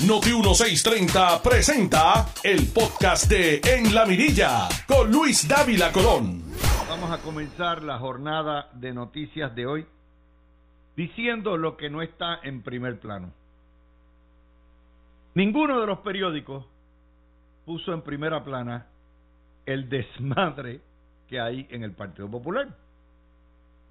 Noti 0.00 0.32
1630 0.32 1.40
presenta 1.40 2.26
el 2.42 2.66
podcast 2.74 3.30
de 3.30 3.60
En 3.64 3.94
la 3.94 4.04
Mirilla 4.04 4.68
con 4.88 5.10
Luis 5.10 5.46
Dávila 5.48 5.92
Colón. 5.92 6.42
Vamos 6.88 7.12
a 7.12 7.22
comenzar 7.22 7.82
la 7.84 7.98
jornada 7.98 8.68
de 8.74 8.92
noticias 8.92 9.54
de 9.54 9.66
hoy 9.66 9.86
diciendo 10.96 11.56
lo 11.56 11.76
que 11.76 11.90
no 11.90 12.02
está 12.02 12.40
en 12.42 12.62
primer 12.62 12.98
plano. 12.98 13.32
Ninguno 15.34 15.80
de 15.80 15.86
los 15.86 16.00
periódicos 16.00 16.66
puso 17.64 17.94
en 17.94 18.02
primera 18.02 18.44
plana 18.44 18.86
el 19.64 19.88
desmadre 19.88 20.80
que 21.28 21.40
hay 21.40 21.68
en 21.70 21.84
el 21.84 21.92
Partido 21.92 22.28
Popular. 22.28 22.66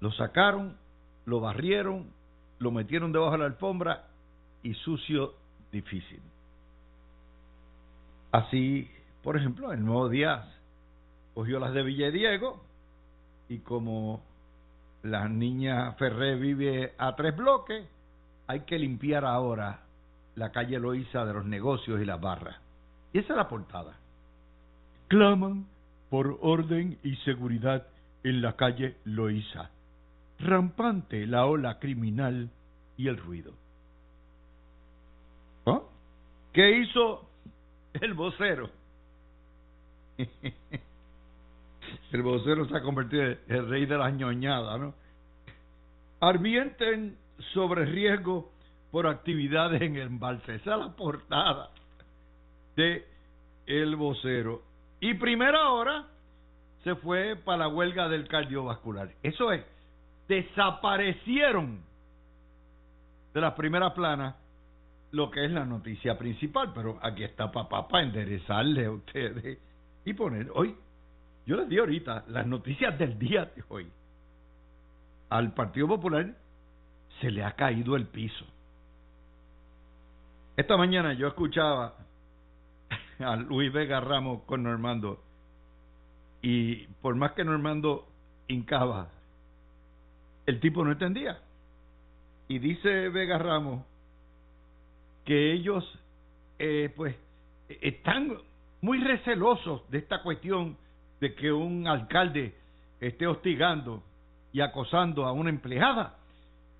Lo 0.00 0.12
sacaron, 0.12 0.76
lo 1.24 1.40
barrieron, 1.40 2.12
lo 2.58 2.70
metieron 2.70 3.10
debajo 3.10 3.32
de 3.32 3.38
la 3.38 3.46
alfombra 3.46 4.04
y 4.62 4.74
sucio 4.74 5.43
difícil. 5.74 6.20
Así, 8.32 8.88
por 9.22 9.36
ejemplo, 9.36 9.72
el 9.72 9.84
Nuevo 9.84 10.08
Díaz 10.08 10.46
cogió 11.34 11.58
las 11.58 11.74
de 11.74 11.82
Villediego 11.82 12.64
y 13.48 13.58
como 13.58 14.22
la 15.02 15.28
niña 15.28 15.92
Ferré 15.92 16.36
vive 16.36 16.94
a 16.96 17.14
tres 17.16 17.36
bloques, 17.36 17.84
hay 18.46 18.60
que 18.60 18.78
limpiar 18.78 19.24
ahora 19.24 19.80
la 20.36 20.50
calle 20.52 20.78
Loíza 20.78 21.24
de 21.24 21.34
los 21.34 21.44
negocios 21.44 22.00
y 22.00 22.04
las 22.04 22.20
barras. 22.20 22.56
Y 23.12 23.18
esa 23.18 23.32
es 23.34 23.36
la 23.36 23.48
portada. 23.48 23.96
Claman 25.08 25.66
por 26.08 26.38
orden 26.40 26.98
y 27.02 27.16
seguridad 27.16 27.86
en 28.22 28.42
la 28.42 28.56
calle 28.56 28.96
Loíza. 29.04 29.70
Rampante 30.38 31.26
la 31.26 31.46
ola 31.46 31.78
criminal 31.78 32.50
y 32.96 33.08
el 33.08 33.16
ruido. 33.16 33.63
¿Qué 36.54 36.78
hizo 36.78 37.28
el 37.94 38.14
vocero? 38.14 38.70
el 42.12 42.22
vocero 42.22 42.68
se 42.68 42.76
ha 42.76 42.80
convertido 42.80 43.24
en 43.24 43.38
el 43.48 43.68
rey 43.68 43.86
de 43.86 43.98
las 43.98 44.14
ñoñadas, 44.14 44.78
¿no? 44.78 44.94
Armienten 46.20 47.18
sobre 47.52 47.86
riesgo 47.86 48.52
por 48.92 49.08
actividades 49.08 49.82
en 49.82 49.96
el 49.96 50.06
embalse. 50.06 50.54
Esa 50.54 50.74
es 50.74 50.78
la 50.78 50.94
portada 50.94 51.70
de 52.76 53.04
el 53.66 53.96
vocero. 53.96 54.62
Y 55.00 55.14
primera 55.14 55.70
hora 55.70 56.06
se 56.84 56.94
fue 56.94 57.34
para 57.34 57.58
la 57.58 57.68
huelga 57.68 58.08
del 58.08 58.28
cardiovascular. 58.28 59.10
Eso 59.24 59.50
es, 59.50 59.64
desaparecieron 60.28 61.82
de 63.34 63.40
las 63.40 63.54
primeras 63.54 63.92
planas 63.94 64.36
lo 65.14 65.30
que 65.30 65.44
es 65.44 65.50
la 65.52 65.64
noticia 65.64 66.18
principal, 66.18 66.72
pero 66.74 66.98
aquí 67.00 67.22
está 67.22 67.52
papá 67.52 67.86
para 67.86 68.02
enderezarle 68.02 68.86
a 68.86 68.90
ustedes 68.90 69.58
y 70.04 70.12
poner 70.12 70.50
hoy, 70.52 70.74
yo 71.46 71.56
les 71.56 71.68
di 71.68 71.78
ahorita 71.78 72.24
las 72.28 72.44
noticias 72.46 72.98
del 72.98 73.16
día 73.16 73.44
de 73.44 73.62
hoy. 73.68 73.88
Al 75.30 75.54
Partido 75.54 75.86
Popular 75.86 76.34
se 77.20 77.30
le 77.30 77.44
ha 77.44 77.52
caído 77.52 77.94
el 77.94 78.06
piso. 78.06 78.44
Esta 80.56 80.76
mañana 80.76 81.12
yo 81.12 81.28
escuchaba 81.28 81.94
a 83.20 83.36
Luis 83.36 83.72
Vega 83.72 84.00
Ramos 84.00 84.42
con 84.42 84.64
Normando 84.64 85.22
y 86.42 86.88
por 87.00 87.14
más 87.14 87.32
que 87.32 87.44
Normando 87.44 88.08
hincaba, 88.48 89.10
el 90.46 90.58
tipo 90.58 90.84
no 90.84 90.90
entendía. 90.90 91.38
Y 92.48 92.58
dice 92.58 93.10
Vega 93.10 93.38
Ramos 93.38 93.93
que 95.24 95.52
ellos 95.52 95.84
eh, 96.58 96.92
pues 96.94 97.16
están 97.68 98.36
muy 98.80 98.98
recelosos 98.98 99.88
de 99.90 99.98
esta 99.98 100.22
cuestión 100.22 100.76
de 101.20 101.34
que 101.34 101.50
un 101.50 101.86
alcalde 101.86 102.54
esté 103.00 103.26
hostigando 103.26 104.02
y 104.52 104.60
acosando 104.60 105.24
a 105.24 105.32
una 105.32 105.50
empleada, 105.50 106.16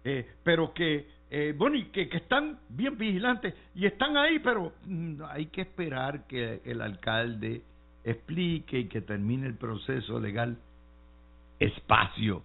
eh, 0.05 0.27
pero 0.43 0.73
que, 0.75 1.09
eh, 1.31 1.55
bueno, 1.57 1.77
y 1.77 1.87
que, 1.87 2.09
que, 2.09 2.19
están 2.19 2.59
bien 2.69 2.97
vigilantes 2.97 3.55
y 3.75 3.87
están 3.87 4.17
ahí, 4.17 4.39
pero 4.39 4.73
mm, 4.85 5.23
hay 5.29 5.47
que 5.47 5.63
esperar 5.63 6.27
que 6.27 6.61
el 6.65 6.81
alcalde 6.83 7.63
explique 8.05 8.81
y 8.81 8.89
que 8.89 9.01
termine 9.01 9.47
el 9.47 9.55
proceso 9.55 10.21
legal. 10.21 10.59
Espacio. 11.59 12.43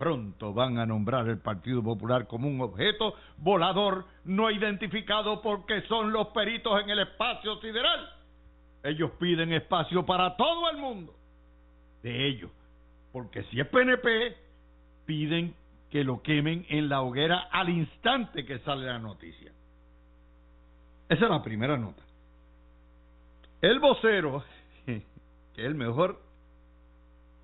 Pronto 0.00 0.54
van 0.54 0.78
a 0.78 0.86
nombrar 0.86 1.28
el 1.28 1.40
Partido 1.40 1.82
Popular 1.82 2.26
como 2.26 2.48
un 2.48 2.62
objeto 2.62 3.12
volador 3.36 4.06
no 4.24 4.50
identificado 4.50 5.42
porque 5.42 5.82
son 5.88 6.10
los 6.10 6.28
peritos 6.28 6.82
en 6.82 6.88
el 6.88 7.00
espacio 7.00 7.60
sideral. 7.60 8.08
Ellos 8.82 9.10
piden 9.20 9.52
espacio 9.52 10.06
para 10.06 10.38
todo 10.38 10.70
el 10.70 10.78
mundo. 10.78 11.14
De 12.02 12.28
ellos. 12.28 12.50
Porque 13.12 13.42
si 13.50 13.60
es 13.60 13.66
PNP, 13.66 14.38
piden 15.04 15.54
que 15.90 16.02
lo 16.02 16.22
quemen 16.22 16.64
en 16.70 16.88
la 16.88 17.02
hoguera 17.02 17.48
al 17.52 17.68
instante 17.68 18.46
que 18.46 18.58
sale 18.60 18.86
la 18.86 18.98
noticia. 18.98 19.52
Esa 21.10 21.24
es 21.26 21.30
la 21.30 21.42
primera 21.42 21.76
nota. 21.76 22.02
El 23.60 23.80
vocero, 23.80 24.42
que 24.86 24.94
es 24.96 25.66
el 25.66 25.74
mejor 25.74 26.22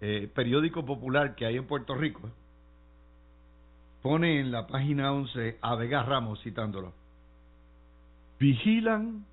eh, 0.01 0.31
periódico 0.35 0.87
popular 0.87 1.35
que 1.35 1.45
hay 1.45 1.59
en 1.59 1.67
Puerto 1.67 1.95
Rico, 1.95 2.31
pone 4.07 4.39
en 4.39 4.53
la 4.53 4.69
página 4.69 5.13
11 5.13 5.59
a 5.61 5.75
Vega 5.75 6.05
Ramos 6.05 6.41
citándolo. 6.45 6.95
Vigilan 8.39 9.27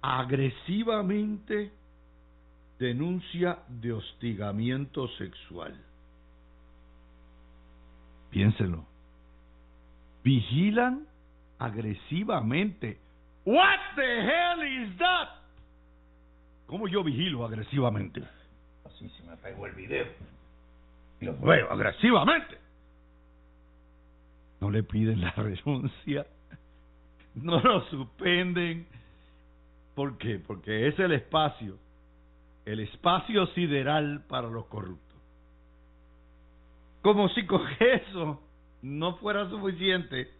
agresivamente 0.00 1.72
denuncia 2.78 3.58
de 3.66 3.92
hostigamiento 3.92 5.08
sexual. 5.18 5.74
Piénselo. 8.30 8.84
Vigilan 10.22 11.04
agresivamente. 11.58 13.00
What 13.44 13.80
the 13.96 14.20
hell 14.20 14.62
is 14.62 14.96
that? 14.98 15.28
¿Cómo 16.68 16.86
yo 16.86 17.02
vigilo 17.02 17.44
agresivamente? 17.44 18.22
Así 18.84 19.08
se 19.08 19.24
me 19.24 19.36
pegó 19.38 19.66
el 19.66 19.72
video. 19.72 20.06
Y 21.20 21.24
lo 21.24 21.36
veo 21.38 21.68
agresivamente 21.72 22.65
no 24.60 24.70
le 24.70 24.82
piden 24.82 25.20
la 25.20 25.30
renuncia, 25.36 26.26
no 27.34 27.60
lo 27.60 27.84
suspenden. 27.88 28.86
¿Por 29.94 30.18
qué? 30.18 30.38
Porque 30.38 30.88
es 30.88 30.98
el 30.98 31.12
espacio, 31.12 31.78
el 32.64 32.80
espacio 32.80 33.46
sideral 33.48 34.24
para 34.28 34.48
los 34.48 34.66
corruptos. 34.66 35.06
Como 37.02 37.28
si 37.30 37.46
con 37.46 37.62
eso 37.80 38.42
no 38.82 39.16
fuera 39.16 39.48
suficiente, 39.48 40.30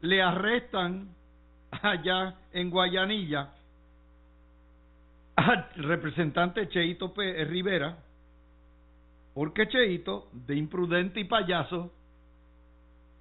le 0.00 0.22
arrestan 0.22 1.08
allá 1.70 2.36
en 2.52 2.70
Guayanilla 2.70 3.52
al 5.36 5.68
representante 5.76 6.68
Cheito 6.68 7.12
Rivera, 7.16 7.98
porque 9.34 9.66
Cheito, 9.68 10.28
de 10.32 10.56
imprudente 10.56 11.20
y 11.20 11.24
payaso, 11.24 11.90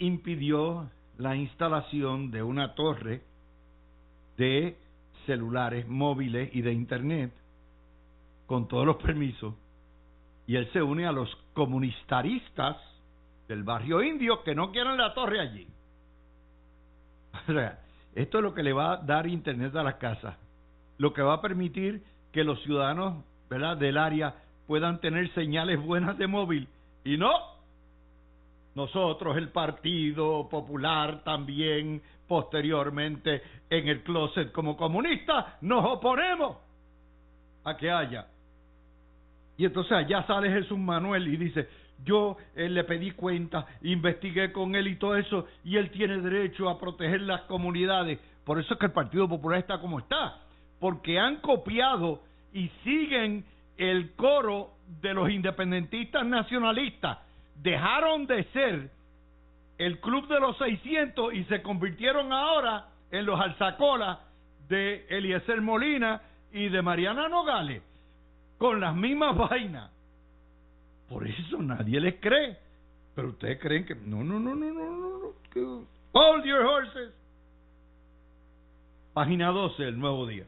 impidió 0.02 0.90
la 1.18 1.36
instalación 1.36 2.32
de 2.32 2.44
una 2.44 2.76
torre 2.76 3.22
de 4.38 4.78
celulares 5.26 5.88
móviles 5.88 6.50
y 6.54 6.62
de 6.62 6.74
internet 6.74 7.32
con 8.48 8.68
todos 8.68 8.86
los 8.86 8.98
permisos 8.98 9.54
y 10.48 10.56
él 10.56 10.70
se 10.74 10.82
une 10.82 11.06
a 11.06 11.12
los 11.12 11.34
comunistaristas 11.54 12.78
del 13.48 13.64
barrio 13.64 14.02
indio 14.02 14.44
que 14.44 14.56
no 14.56 14.72
quieren 14.72 14.98
la 14.98 15.14
torre 15.14 15.40
allí. 15.40 15.68
O 17.48 17.54
sea, 17.54 17.80
esto 18.16 18.40
es 18.40 18.44
lo 18.44 18.54
que 18.54 18.64
le 18.64 18.74
va 18.74 18.94
a 18.94 18.98
dar 18.98 19.28
internet 19.28 19.76
a 19.76 19.84
las 19.84 19.96
casas, 19.96 20.36
lo 20.98 21.14
que 21.14 21.22
va 21.22 21.36
a 21.36 21.42
permitir 21.42 22.04
que 22.32 22.44
los 22.44 22.62
ciudadanos 22.64 23.24
¿verdad? 23.50 23.78
del 23.78 23.98
área 23.98 24.36
puedan 24.68 25.00
tener 25.00 25.34
señales 25.34 25.82
buenas 25.82 26.18
de 26.18 26.28
móvil 26.28 26.68
y 27.06 27.18
no 27.18 27.32
nosotros, 28.76 29.36
el 29.38 29.50
Partido 29.50 30.48
Popular, 30.50 31.24
también 31.24 32.02
posteriormente 32.28 33.42
en 33.70 33.88
el 33.88 34.04
closet 34.04 34.52
como 34.52 34.78
comunistas, 34.78 35.62
nos 35.62 35.84
oponemos 35.86 36.58
a 37.66 37.76
que 37.76 37.92
haya. 37.92 38.28
Y 39.58 39.66
entonces 39.66 39.92
allá 39.92 40.24
sale 40.26 40.50
Jesús 40.50 40.78
Manuel 40.78 41.28
y 41.28 41.38
dice, 41.38 41.68
yo 42.04 42.38
eh, 42.56 42.70
le 42.70 42.84
pedí 42.86 43.12
cuenta, 43.12 43.68
investigué 43.82 44.52
con 44.52 44.76
él 44.76 44.88
y 44.88 44.96
todo 44.96 45.18
eso, 45.18 45.46
y 45.64 45.76
él 45.76 45.92
tiene 45.92 46.20
derecho 46.20 46.70
a 46.70 46.80
proteger 46.80 47.22
las 47.22 47.42
comunidades. 47.42 48.20
Por 48.46 48.60
eso 48.60 48.74
es 48.74 48.80
que 48.80 48.86
el 48.88 48.92
Partido 48.94 49.28
Popular 49.28 49.60
está 49.60 49.80
como 49.80 50.00
está, 50.00 50.40
porque 50.80 51.20
han 51.20 51.38
copiado 51.38 52.22
y 52.54 52.70
siguen 52.84 53.46
el 53.78 54.14
coro 54.16 54.72
de 55.02 55.14
los 55.14 55.30
independentistas 55.30 56.26
nacionalistas 56.26 57.18
dejaron 57.62 58.26
de 58.28 58.44
ser 58.46 58.92
el 59.78 60.00
club 60.00 60.28
de 60.28 60.40
los 60.40 60.58
600 60.58 61.34
y 61.34 61.44
se 61.46 61.62
convirtieron 61.62 62.32
ahora 62.34 62.88
en 63.12 63.26
los 63.26 63.40
alzacolas 63.40 64.20
de 64.68 65.06
Eliezer 65.10 65.62
Molina 65.62 66.22
y 66.52 66.70
de 66.70 66.82
Mariana 66.82 67.30
Nogales, 67.30 67.82
con 68.58 68.80
las 68.80 68.96
mismas 68.96 69.36
vainas. 69.38 69.92
Por 71.10 71.28
eso 71.28 71.62
nadie 71.62 72.00
les 72.00 72.16
cree. 72.20 72.58
Pero 73.16 73.30
ustedes 73.30 73.60
creen 73.60 73.86
que 73.86 73.96
no, 73.96 74.24
no, 74.24 74.40
no, 74.40 74.56
no, 74.56 74.74
no, 74.74 74.98
no, 74.98 75.34
no. 75.56 75.88
Hold 76.14 76.46
your 76.46 76.66
horses. 76.66 77.14
Página 79.14 79.50
12, 79.50 79.84
el 79.84 80.00
nuevo 80.00 80.26
día. 80.26 80.46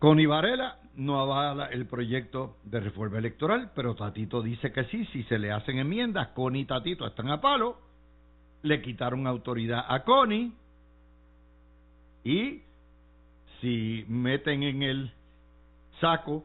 Con 0.00 0.18
Varela 0.26 0.78
no 0.96 1.20
avala 1.20 1.66
el 1.66 1.86
proyecto 1.86 2.56
de 2.64 2.80
reforma 2.80 3.18
electoral, 3.18 3.72
pero 3.74 3.94
Tatito 3.94 4.42
dice 4.42 4.72
que 4.72 4.84
sí, 4.84 5.04
si 5.06 5.22
se 5.24 5.38
le 5.38 5.52
hacen 5.52 5.78
enmiendas, 5.78 6.28
Connie 6.28 6.62
y 6.62 6.66
Tatito 6.66 7.06
están 7.06 7.30
a 7.30 7.40
palo, 7.40 7.78
le 8.62 8.80
quitaron 8.80 9.26
autoridad 9.26 9.84
a 9.88 10.04
Connie 10.04 10.52
y 12.24 12.62
si 13.60 14.04
meten 14.08 14.62
en 14.62 14.82
el 14.82 15.12
saco 16.00 16.44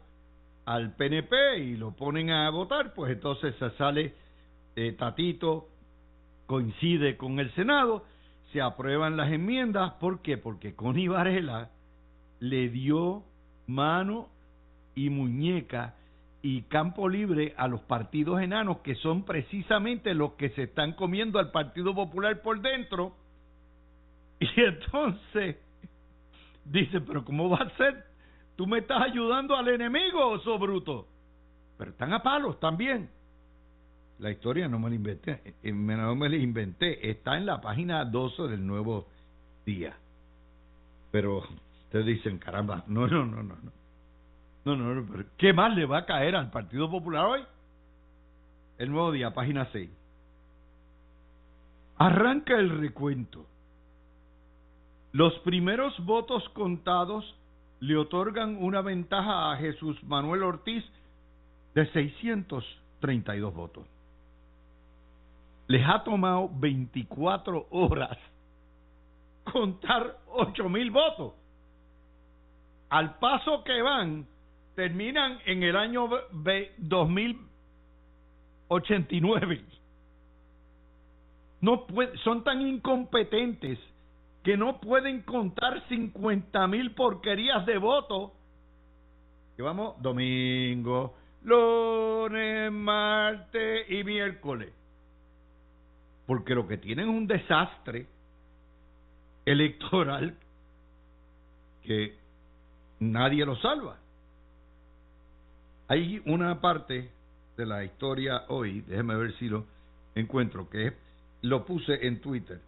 al 0.66 0.96
PNP 0.96 1.60
y 1.60 1.78
lo 1.78 1.92
ponen 1.92 2.30
a 2.30 2.50
votar, 2.50 2.94
pues 2.94 3.12
entonces 3.12 3.56
se 3.58 3.70
sale 3.72 4.14
eh, 4.76 4.94
Tatito, 4.94 5.68
coincide 6.46 7.18
con 7.18 7.40
el 7.40 7.52
Senado, 7.54 8.06
se 8.52 8.62
aprueban 8.62 9.16
las 9.16 9.32
enmiendas, 9.32 9.94
¿por 9.94 10.22
qué? 10.22 10.38
Porque 10.38 10.76
Connie 10.76 11.08
Varela 11.08 11.70
le 12.40 12.70
dio 12.70 13.24
mano 13.68 14.30
y 14.96 15.10
muñeca 15.10 15.96
y 16.42 16.62
campo 16.64 17.10
libre 17.10 17.54
a 17.58 17.68
los 17.68 17.82
partidos 17.82 18.42
enanos 18.42 18.80
que 18.80 18.96
son 18.96 19.24
precisamente 19.24 20.14
los 20.14 20.34
que 20.34 20.50
se 20.52 20.64
están 20.64 20.94
comiendo 20.94 21.40
al 21.40 21.52
Partido 21.52 21.94
Popular 21.94 22.42
por 22.42 22.62
dentro. 22.62 23.16
Y 24.42 24.48
entonces 24.62 25.58
dice, 26.64 27.02
pero 27.02 27.26
¿cómo 27.26 27.50
va 27.50 27.58
a 27.58 27.76
ser? 27.76 28.06
Tú 28.56 28.68
me 28.68 28.80
estás 28.80 29.02
ayudando 29.02 29.56
al 29.56 29.68
enemigo, 29.68 30.26
oso 30.30 30.58
bruto. 30.58 31.08
Pero 31.78 31.92
están 31.92 32.14
a 32.14 32.24
palos 32.24 32.58
también. 32.58 33.10
La 34.20 34.32
historia 34.32 34.68
no 34.68 34.80
me 34.80 34.90
la 34.90 34.96
inventé, 34.96 35.56
eh, 35.62 35.72
no 35.72 36.16
me 36.16 36.30
la 36.30 36.36
inventé, 36.36 37.10
está 37.10 37.38
en 37.38 37.46
la 37.46 37.62
página 37.62 38.04
12 38.06 38.44
del 38.44 38.66
Nuevo 38.66 39.08
Día. 39.66 39.98
Pero 41.12 41.44
ustedes 41.84 42.06
dicen, 42.06 42.38
caramba, 42.38 42.84
no, 42.88 43.08
no, 43.08 43.26
no, 43.26 43.44
no, 43.44 43.56
no. 43.62 43.79
No, 44.66 44.76
no, 44.76 44.94
no, 44.94 45.08
pero 45.10 45.26
¿qué 45.38 45.54
más 45.54 45.76
le 45.76 45.86
va 45.86 46.00
a 46.00 46.06
caer 46.06 46.36
al 46.36 46.52
Partido 46.52 46.90
Popular 46.90 47.26
hoy? 47.26 47.42
El 48.78 48.92
nuevo 48.92 49.12
día, 49.12 49.34
página 49.34 49.68
6. 49.72 49.90
Arranca 51.98 52.58
el 52.58 52.80
recuento. 52.80 53.46
Los 55.12 55.34
primeros 55.40 55.98
votos 56.06 56.48
contados 56.50 57.36
le 57.80 57.98
otorgan 57.98 58.58
una 58.62 58.82
ventaja 58.82 59.52
a 59.52 59.58
Jesús 59.58 60.02
Manuel 60.04 60.44
Ortiz 60.44 60.84
de 61.74 61.90
632 61.92 63.54
votos. 63.54 63.86
Les 65.68 65.88
ha 65.88 66.04
tomado 66.04 66.50
24 66.54 67.68
horas 67.70 68.18
contar 69.52 70.18
8 70.28 70.70
mil 70.70 70.92
votos. 70.92 71.34
Al 72.90 73.20
paso 73.20 73.64
que 73.64 73.82
van, 73.82 74.26
terminan 74.80 75.40
en 75.46 75.62
el 75.62 75.76
año 75.76 76.10
2089. 76.78 79.62
No 81.60 81.86
son 82.24 82.46
tan 82.46 82.62
incompetentes 82.62 83.78
que 84.42 84.56
no 84.56 84.80
pueden 84.80 85.24
contar 85.24 85.86
50 85.90 86.66
mil 86.68 86.94
porquerías 86.94 87.66
de 87.66 87.78
votos. 87.78 88.32
Que 89.58 89.64
vamos 89.64 90.02
domingo, 90.02 91.14
lunes, 91.44 92.72
martes 92.72 93.92
y 93.92 94.06
miércoles. 94.06 94.72
Porque 96.26 96.56
lo 96.56 96.66
que 96.66 96.78
tienen 96.78 97.10
es 97.10 97.14
un 97.14 97.28
desastre 97.28 98.08
electoral 99.44 100.38
que 101.84 102.16
nadie 103.02 103.46
lo 103.46 103.58
salva. 103.58 103.98
Hay 105.90 106.22
una 106.28 106.62
parte 106.62 107.10
de 107.58 107.66
la 107.66 107.84
historia 107.84 108.44
hoy, 108.50 108.82
déjeme 108.82 109.16
ver 109.16 109.34
si 109.40 109.50
lo 109.50 109.66
encuentro, 110.14 110.70
que 110.70 110.94
lo 111.42 111.66
puse 111.66 112.06
en 112.06 112.22
Twitter, 112.22 112.62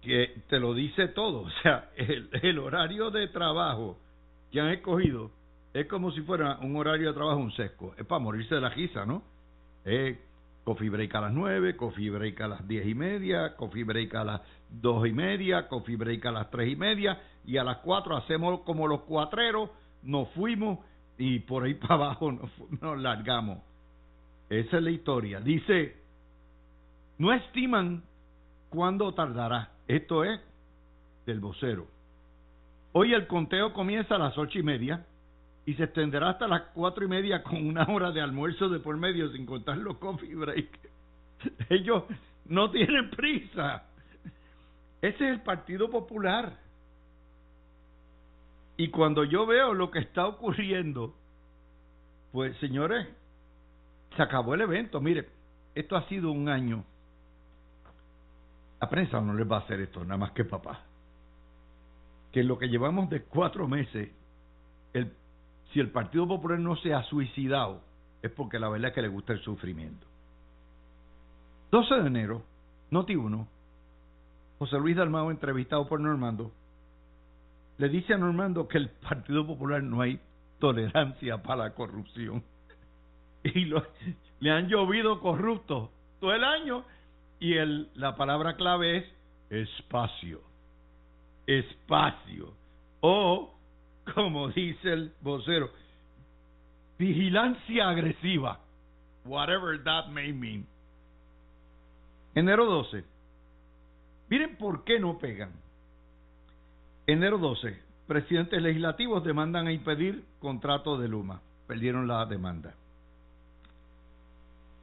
que 0.00 0.42
te 0.48 0.60
lo 0.60 0.72
dice 0.72 1.08
todo. 1.08 1.40
O 1.46 1.50
sea, 1.62 1.90
el, 1.96 2.58
horario 2.60 3.10
de 3.10 3.26
trabajo 3.26 3.98
que 4.52 4.60
han 4.60 4.68
escogido 4.68 5.32
es 5.74 5.86
como 5.86 6.12
si 6.12 6.20
fuera 6.20 6.58
un 6.60 6.76
horario 6.76 7.08
de 7.08 7.14
trabajo 7.14 7.40
un 7.40 7.50
sesco. 7.50 7.92
Es 7.98 8.06
para 8.06 8.20
morirse 8.20 8.54
de 8.54 8.60
la 8.60 8.68
risa, 8.68 9.04
¿no? 9.04 9.24
Es 9.84 10.16
coffee 10.62 10.90
break 10.90 11.12
a 11.16 11.22
las 11.22 11.32
nueve, 11.32 11.74
coffee 11.74 12.10
break 12.10 12.40
a 12.40 12.46
las 12.46 12.68
diez 12.68 12.86
y 12.86 12.94
media, 12.94 13.56
coffee 13.56 13.82
break 13.82 14.14
a 14.14 14.22
las 14.22 14.40
dos 14.70 15.08
y 15.08 15.12
media, 15.12 15.66
coffee 15.66 15.96
break 15.96 16.24
a 16.26 16.30
las 16.30 16.50
tres 16.52 16.70
y 16.70 16.76
media, 16.76 17.20
y 17.44 17.56
a 17.56 17.64
las 17.64 17.78
cuatro 17.78 18.16
hacemos 18.16 18.60
como 18.60 18.86
los 18.86 19.00
cuatreros, 19.00 19.70
nos 20.04 20.28
fuimos 20.30 20.78
y 21.22 21.38
por 21.38 21.62
ahí 21.62 21.74
para 21.80 21.94
abajo 21.94 22.32
nos, 22.32 23.00
largamos. 23.00 23.58
Esa 24.48 24.78
es 24.78 24.82
la 24.82 24.90
historia. 24.90 25.40
Dice, 25.40 25.96
no 27.18 27.32
estiman 27.32 28.02
cuándo 28.68 29.14
tardará. 29.14 29.70
Esto 29.86 30.24
es 30.24 30.40
del 31.24 31.38
vocero. 31.38 31.86
Hoy 32.90 33.14
el 33.14 33.28
conteo 33.28 33.72
comienza 33.72 34.16
a 34.16 34.18
las 34.18 34.36
ocho 34.36 34.58
y 34.58 34.64
media 34.64 35.06
y 35.64 35.74
se 35.74 35.84
extenderá 35.84 36.30
hasta 36.30 36.48
las 36.48 36.62
cuatro 36.74 37.04
y 37.04 37.08
media 37.08 37.42
con 37.44 37.64
una 37.66 37.84
hora 37.84 38.10
de 38.10 38.20
almuerzo 38.20 38.68
de 38.68 38.80
por 38.80 38.96
medio 38.96 39.30
sin 39.30 39.46
contar 39.46 39.78
los 39.78 39.98
coffee 39.98 40.34
break. 40.34 40.76
Ellos 41.70 42.02
no 42.46 42.68
tienen 42.72 43.10
prisa. 43.10 43.84
Ese 45.00 45.24
es 45.24 45.34
el 45.34 45.40
Partido 45.42 45.88
Popular. 45.88 46.58
Y 48.76 48.88
cuando 48.88 49.24
yo 49.24 49.46
veo 49.46 49.74
lo 49.74 49.90
que 49.90 49.98
está 49.98 50.26
ocurriendo, 50.26 51.14
pues 52.32 52.56
señores, 52.58 53.06
se 54.16 54.22
acabó 54.22 54.54
el 54.54 54.62
evento. 54.62 55.00
Mire, 55.00 55.28
esto 55.74 55.96
ha 55.96 56.08
sido 56.08 56.32
un 56.32 56.48
año. 56.48 56.84
La 58.80 58.88
prensa 58.88 59.20
no 59.20 59.34
les 59.34 59.50
va 59.50 59.56
a 59.56 59.60
hacer 59.60 59.80
esto, 59.80 60.02
nada 60.04 60.16
más 60.16 60.32
que 60.32 60.44
papá. 60.44 60.80
Que 62.32 62.42
lo 62.42 62.58
que 62.58 62.68
llevamos 62.68 63.10
de 63.10 63.22
cuatro 63.22 63.68
meses, 63.68 64.10
el, 64.92 65.12
si 65.72 65.80
el 65.80 65.90
Partido 65.90 66.26
Popular 66.26 66.58
no 66.58 66.76
se 66.76 66.94
ha 66.94 67.02
suicidado, 67.04 67.82
es 68.22 68.30
porque 68.30 68.58
la 68.58 68.68
verdad 68.68 68.88
es 68.88 68.94
que 68.94 69.02
le 69.02 69.08
gusta 69.08 69.34
el 69.34 69.40
sufrimiento. 69.40 70.06
12 71.70 71.94
de 71.94 72.06
enero, 72.06 72.42
Noti 72.90 73.16
1, 73.16 73.48
José 74.58 74.78
Luis 74.78 74.96
Dalmao, 74.96 75.30
entrevistado 75.30 75.88
por 75.88 76.00
Normando, 76.00 76.52
le 77.82 77.88
dice 77.88 78.14
a 78.14 78.16
Normando 78.16 78.68
que 78.68 78.78
el 78.78 78.90
Partido 78.90 79.44
Popular 79.44 79.82
no 79.82 80.02
hay 80.02 80.20
tolerancia 80.60 81.42
para 81.42 81.64
la 81.64 81.74
corrupción. 81.74 82.44
Y 83.44 83.64
lo, 83.64 83.84
le 84.38 84.52
han 84.52 84.68
llovido 84.68 85.18
corruptos 85.18 85.90
todo 86.20 86.32
el 86.32 86.44
año 86.44 86.84
y 87.40 87.54
el, 87.54 87.90
la 87.94 88.14
palabra 88.14 88.54
clave 88.54 88.98
es 88.98 89.04
espacio. 89.50 90.40
Espacio. 91.44 92.54
O, 93.00 93.52
como 94.14 94.50
dice 94.50 94.92
el 94.92 95.12
vocero, 95.20 95.68
vigilancia 97.00 97.88
agresiva. 97.88 98.60
Whatever 99.24 99.82
that 99.82 100.06
may 100.06 100.32
mean. 100.32 100.68
Enero 102.36 102.64
12. 102.64 103.02
Miren 104.28 104.56
por 104.56 104.84
qué 104.84 105.00
no 105.00 105.18
pegan. 105.18 105.61
Enero 107.06 107.38
12. 107.38 107.82
Presidentes 108.06 108.62
legislativos 108.62 109.24
demandan 109.24 109.66
a 109.66 109.72
impedir 109.72 110.24
contrato 110.38 110.98
de 110.98 111.08
Luma. 111.08 111.40
Perdieron 111.66 112.06
la 112.06 112.24
demanda. 112.26 112.74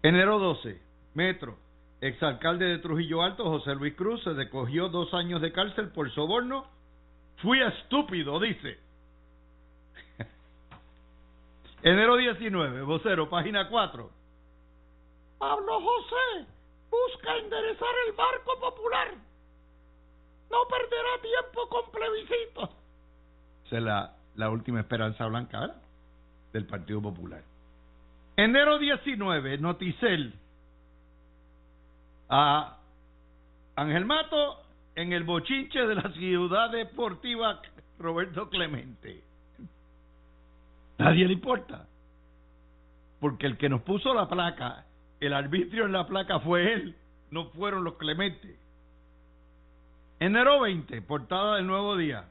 Enero 0.04 0.40
12. 0.40 0.82
Metro. 1.14 1.58
Exalcalde 2.02 2.66
de 2.66 2.80
Trujillo 2.80 3.22
Alto, 3.22 3.44
José 3.44 3.76
Luis 3.76 3.94
Cruz, 3.96 4.24
se 4.24 4.34
decogió 4.34 4.88
dos 4.88 5.14
años 5.14 5.42
de 5.42 5.52
cárcel 5.52 5.90
por 5.90 6.10
soborno. 6.12 6.66
Fui 7.42 7.62
estúpido, 7.62 8.40
dice. 8.40 8.80
Enero 11.84 12.16
19, 12.16 12.84
vocero, 12.84 13.30
página 13.30 13.68
4. 13.70 14.10
Pablo 15.40 15.82
José 15.82 16.48
busca 16.90 17.38
enderezar 17.38 17.94
el 18.08 18.14
barco 18.14 18.60
popular 18.60 19.29
no 20.50 20.58
perderá 20.70 21.22
tiempo 21.22 21.70
con 21.70 21.92
plebiscito. 21.92 22.70
Esa 23.66 23.78
es 23.78 23.84
la, 23.84 24.16
la 24.36 24.50
última 24.50 24.80
esperanza 24.80 25.26
blanca 25.28 25.76
del 26.54 26.66
Partido 26.66 27.02
Popular. 27.02 27.44
Enero 28.36 28.80
19, 28.80 29.58
Noticel. 29.58 30.34
a 32.30 32.78
Ángel 33.76 34.06
Mato 34.06 34.64
en 34.96 35.14
el 35.14 35.24
bochinche 35.24 35.80
de 35.80 35.96
la 35.96 36.12
ciudad 36.14 36.70
deportiva 36.72 37.62
Roberto 37.98 38.50
Clemente. 38.50 39.24
Nadie 40.98 41.26
le 41.26 41.34
importa. 41.34 41.88
Porque 43.20 43.48
el 43.48 43.58
que 43.58 43.70
nos 43.70 43.82
puso 43.82 44.14
la 44.14 44.28
placa, 44.28 44.86
el 45.20 45.34
arbitrio 45.34 45.86
en 45.86 45.92
la 45.92 46.08
placa 46.08 46.40
fue 46.40 46.74
él, 46.74 46.96
no 47.32 47.50
fueron 47.50 47.84
los 47.84 47.96
Clementes. 47.96 48.58
Enero 50.20 50.60
20, 50.60 51.02
portada 51.04 51.56
del 51.56 51.68
Nuevo 51.68 51.96
Día. 51.96 52.26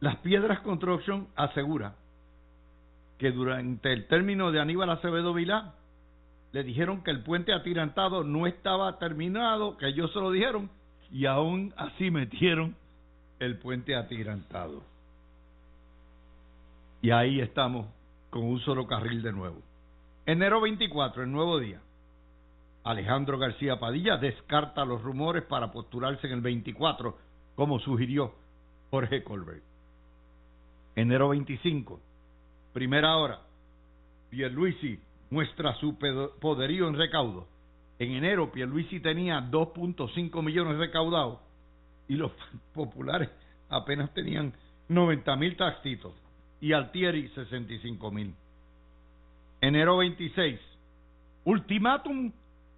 Las 0.00 0.16
Piedras 0.16 0.60
Construction 0.60 1.28
asegura 1.36 1.94
que 3.18 3.30
durante 3.30 3.92
el 3.92 4.08
término 4.08 4.50
de 4.50 4.60
Aníbal 4.60 4.90
Acevedo 4.90 5.32
Vilá 5.32 5.74
le 6.50 6.64
dijeron 6.64 7.04
que 7.04 7.12
el 7.12 7.22
puente 7.22 7.52
atirantado 7.52 8.24
no 8.24 8.48
estaba 8.48 8.98
terminado, 8.98 9.76
que 9.76 9.86
ellos 9.86 10.12
se 10.12 10.18
lo 10.18 10.32
dijeron, 10.32 10.70
y 11.12 11.26
aún 11.26 11.72
así 11.76 12.10
metieron 12.10 12.74
el 13.38 13.56
puente 13.58 13.94
atirantado. 13.94 14.82
Y 17.00 17.12
ahí 17.12 17.40
estamos 17.40 17.86
con 18.30 18.42
un 18.42 18.58
solo 18.60 18.88
carril 18.88 19.22
de 19.22 19.32
nuevo. 19.32 19.62
Enero 20.26 20.60
24, 20.60 21.22
el 21.22 21.30
nuevo 21.30 21.60
día. 21.60 21.80
Alejandro 22.84 23.38
García 23.38 23.78
Padilla 23.78 24.16
descarta 24.16 24.84
los 24.84 25.02
rumores 25.02 25.44
para 25.44 25.70
postularse 25.70 26.26
en 26.26 26.34
el 26.34 26.40
24, 26.40 27.16
como 27.54 27.78
sugirió 27.80 28.34
Jorge 28.90 29.22
Colbert. 29.22 29.62
Enero 30.96 31.28
25, 31.28 32.00
primera 32.72 33.16
hora. 33.16 33.40
Pierluisi 34.30 34.98
muestra 35.30 35.74
su 35.76 35.96
poderío 36.40 36.88
en 36.88 36.96
recaudo. 36.96 37.46
En 37.98 38.12
enero 38.12 38.50
Pierluisi 38.50 39.00
tenía 39.00 39.40
2.5 39.50 40.42
millones 40.42 40.78
recaudados 40.78 41.38
y 42.08 42.14
los 42.14 42.32
populares 42.74 43.28
apenas 43.68 44.12
tenían 44.14 44.52
90 44.88 45.36
mil 45.36 45.56
taxitos 45.56 46.12
y 46.60 46.72
Altieri 46.72 47.28
65 47.28 48.10
mil. 48.10 48.34
Enero 49.60 49.98
26, 49.98 50.58
ultimátum 51.44 52.32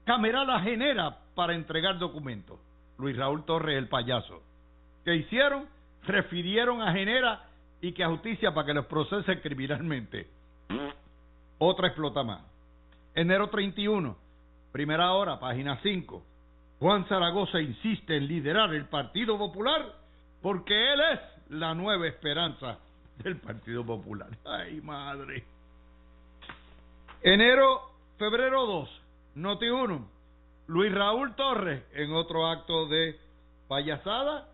cameral 0.04 0.62
genera 0.62 1.16
para 1.34 1.54
entregar 1.54 1.98
documentos. 1.98 2.58
Luis 2.98 3.16
Raúl 3.16 3.44
Torres, 3.44 3.78
el 3.78 3.88
payaso. 3.88 4.42
¿Qué 5.04 5.16
hicieron? 5.16 5.66
Refirieron 6.04 6.82
a 6.82 6.92
Genera 6.92 7.44
y 7.80 7.92
que 7.92 8.04
a 8.04 8.08
justicia 8.08 8.52
para 8.54 8.66
que 8.66 8.74
los 8.74 8.86
procese 8.86 9.40
criminalmente. 9.40 10.28
Otra 11.58 11.88
explota 11.88 12.22
más. 12.22 12.42
Enero 13.14 13.48
31, 13.50 14.16
primera 14.72 15.12
hora, 15.12 15.38
página 15.38 15.78
5. 15.82 16.22
Juan 16.80 17.06
Zaragoza 17.06 17.60
insiste 17.60 18.16
en 18.16 18.26
liderar 18.26 18.74
el 18.74 18.86
Partido 18.86 19.38
Popular 19.38 19.94
porque 20.40 20.92
él 20.92 21.00
es 21.12 21.20
la 21.50 21.74
nueva 21.74 22.06
esperanza 22.08 22.78
del 23.22 23.36
Partido 23.36 23.84
Popular. 23.84 24.28
Ay, 24.44 24.80
madre. 24.80 25.44
Enero, 27.22 27.82
febrero 28.18 28.66
2, 28.66 29.01
Noti 29.34 29.68
1. 29.68 30.08
Luis 30.68 30.92
Raúl 30.92 31.34
Torres, 31.34 31.82
en 31.94 32.12
otro 32.12 32.46
acto 32.46 32.86
de 32.86 33.18
payasada, 33.68 34.48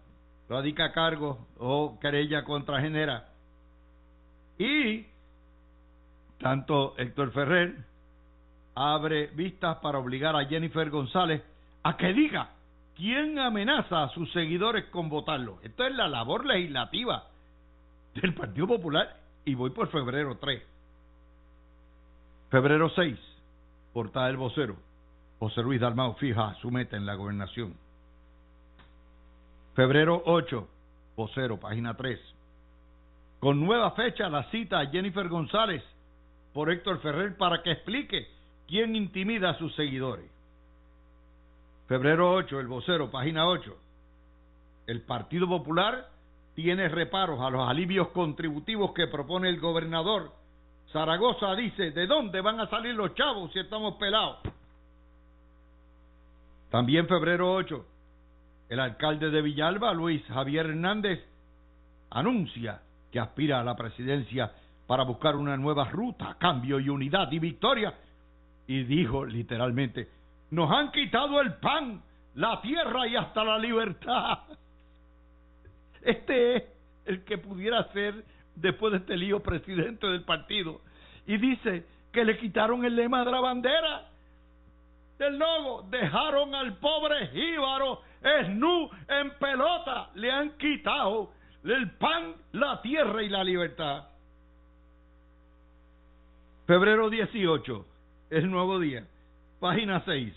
radica 0.49 0.93
cargo 0.93 1.47
o 1.59 1.99
querella 2.01 2.45
contra 2.45 2.81
Genera. 2.81 3.29
Y 4.59 5.07
tanto 6.41 6.95
Héctor 6.97 7.33
Ferrer 7.33 7.77
abre 8.75 9.27
vistas 9.29 9.79
para 9.79 9.99
obligar 9.99 10.37
a 10.37 10.45
Jennifer 10.47 10.89
González 10.91 11.43
a 11.83 11.97
que 11.97 12.13
diga 12.13 12.51
quién 12.97 13.39
amenaza 13.39 14.05
a 14.05 14.09
sus 14.11 14.33
seguidores 14.33 14.87
con 14.87 15.09
votarlo. 15.09 15.59
Esto 15.63 15.85
es 15.85 15.95
la 15.95 16.09
labor 16.09 16.47
legislativa 16.47 17.25
del 18.15 18.35
Partido 18.35 18.67
Popular 18.67 19.17
y 19.45 19.55
voy 19.55 19.71
por 19.71 19.89
febrero 19.89 20.37
3. 20.39 20.63
Febrero 22.51 22.91
6, 22.91 23.19
portada 23.93 24.27
del 24.27 24.37
vocero. 24.37 24.77
José 25.39 25.63
Luis 25.63 25.81
Dalmau 25.81 26.15
fija 26.15 26.55
su 26.61 26.71
meta 26.71 26.97
en 26.97 27.07
la 27.07 27.15
gobernación. 27.15 27.75
Febrero 29.75 30.23
8, 30.27 30.69
vocero, 31.17 31.59
página 31.59 31.95
3. 31.95 32.19
Con 33.39 33.65
nueva 33.65 33.93
fecha 33.93 34.29
la 34.29 34.51
cita 34.51 34.81
a 34.81 34.87
Jennifer 34.87 35.29
González 35.29 35.83
por 36.53 36.71
Héctor 36.71 37.01
Ferrer 37.01 37.37
para 37.37 37.63
que 37.63 37.71
explique 37.71 38.29
quién 38.67 38.97
intimida 38.97 39.51
a 39.51 39.59
sus 39.59 39.75
seguidores. 39.77 40.29
Febrero 41.87 42.33
8, 42.33 42.59
el 42.59 42.67
vocero, 42.67 43.11
página 43.11 43.47
8. 43.47 43.77
El 44.89 45.03
Partido 45.03 45.47
Popular 45.47 46.09
tiene 46.55 46.89
reparos 46.89 47.41
a 47.41 47.51
los 47.51 47.69
alivios 47.69 48.09
contributivos 48.09 48.93
que 48.93 49.07
propone 49.07 49.49
el 49.49 49.61
gobernador. 49.61 50.33
Zaragoza 50.93 51.55
dice, 51.55 51.91
¿de 51.91 52.07
dónde 52.07 52.41
van 52.41 52.61
a 52.61 52.69
salir 52.69 52.95
los 52.95 53.15
chavos 53.15 53.53
si 53.53 53.59
estamos 53.59 53.95
pelados? 53.95 54.39
También 56.71 57.07
febrero 57.07 57.53
8, 57.55 57.87
el 58.69 58.81
alcalde 58.81 59.31
de 59.31 59.43
Villalba, 59.43 59.93
Luis 59.93 60.25
Javier 60.27 60.67
Hernández, 60.67 61.25
anuncia 62.11 62.81
que 63.11 63.21
aspira 63.21 63.61
a 63.61 63.65
la 63.65 63.77
presidencia 63.77 64.53
para 64.87 65.05
buscar 65.05 65.37
una 65.37 65.57
nueva 65.57 65.85
ruta, 65.85 66.37
cambio 66.39 66.81
y 66.81 66.89
unidad 66.89 67.31
y 67.33 67.39
victoria. 67.39 67.95
Y 68.67 68.85
dijo 68.85 69.25
literalmente, 69.25 70.09
nos 70.51 70.71
han 70.71 70.91
quitado 70.91 71.41
el 71.41 71.55
pan, 71.55 72.03
la 72.35 72.61
tierra 72.61 73.07
y 73.07 73.17
hasta 73.17 73.45
la 73.45 73.59
libertad. 73.59 74.39
Este 76.01 76.57
es 76.57 76.63
el 77.07 77.25
que 77.25 77.39
pudiera 77.39 77.83
ser, 77.93 78.25
después 78.61 78.93
de 78.93 78.99
este 78.99 79.17
lío, 79.17 79.41
presidente 79.41 80.07
del 80.07 80.25
partido. 80.25 80.81
Y 81.27 81.37
dice 81.37 81.87
que 82.13 82.25
le 82.25 82.39
quitaron 82.39 82.85
el 82.85 82.97
lema 82.97 83.25
de 83.25 83.31
la 83.31 83.41
bandera 83.41 84.09
del 85.19 85.39
logo. 85.39 85.87
Dejaron 85.91 86.55
al 86.55 86.77
pobre 86.79 87.29
jíbaro 87.29 88.03
esnú 88.23 88.91
en 89.09 89.31
pelota. 89.39 90.11
Le 90.15 90.31
han 90.31 90.51
quitado 90.59 91.33
el 91.65 91.91
pan, 91.93 92.35
la 92.53 92.81
tierra 92.83 93.23
y 93.23 93.29
la 93.29 93.45
libertad. 93.45 94.05
Febrero 96.67 97.09
18, 97.09 97.87
el 98.31 98.51
nuevo 98.51 98.79
día. 98.79 99.07
Página 99.61 100.03
6. 100.05 100.35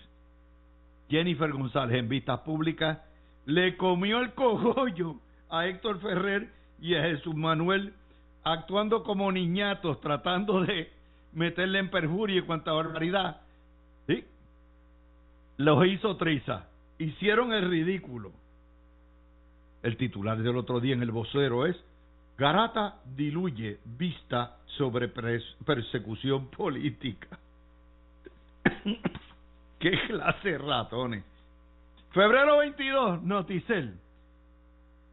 Jennifer 1.09 1.51
González 1.51 1.97
en 1.97 2.07
vistas 2.07 2.39
públicas 2.39 2.99
le 3.45 3.75
comió 3.75 4.19
el 4.19 4.33
cogollo 4.33 5.15
a 5.49 5.67
Héctor 5.67 5.99
Ferrer 5.99 6.49
y 6.79 6.95
a 6.95 7.03
Jesús 7.03 7.35
Manuel 7.35 7.93
actuando 8.43 9.03
como 9.03 9.31
niñatos, 9.31 9.99
tratando 10.01 10.61
de 10.61 10.91
meterle 11.33 11.79
en 11.79 11.89
perjurio 11.89 12.39
y 12.39 12.45
cuanta 12.45 12.71
barbaridad. 12.71 13.41
¿Sí? 14.07 14.23
Los 15.57 15.85
hizo 15.85 16.17
triza. 16.17 16.67
Hicieron 16.97 17.53
el 17.53 17.69
ridículo. 17.69 18.31
El 19.83 19.97
titular 19.97 20.37
del 20.37 20.57
otro 20.57 20.79
día 20.79 20.93
en 20.93 21.01
el 21.01 21.11
vocero 21.11 21.65
es 21.65 21.75
Garata 22.37 22.99
diluye 23.15 23.79
vista 23.85 24.57
sobre 24.77 25.07
persecución 25.07 26.47
política. 26.47 27.27
¿Qué 29.79 29.91
clase 30.07 30.49
de 30.49 30.57
ratones? 30.57 31.23
Febrero 32.11 32.57
22, 32.57 33.23
Noticel. 33.23 33.95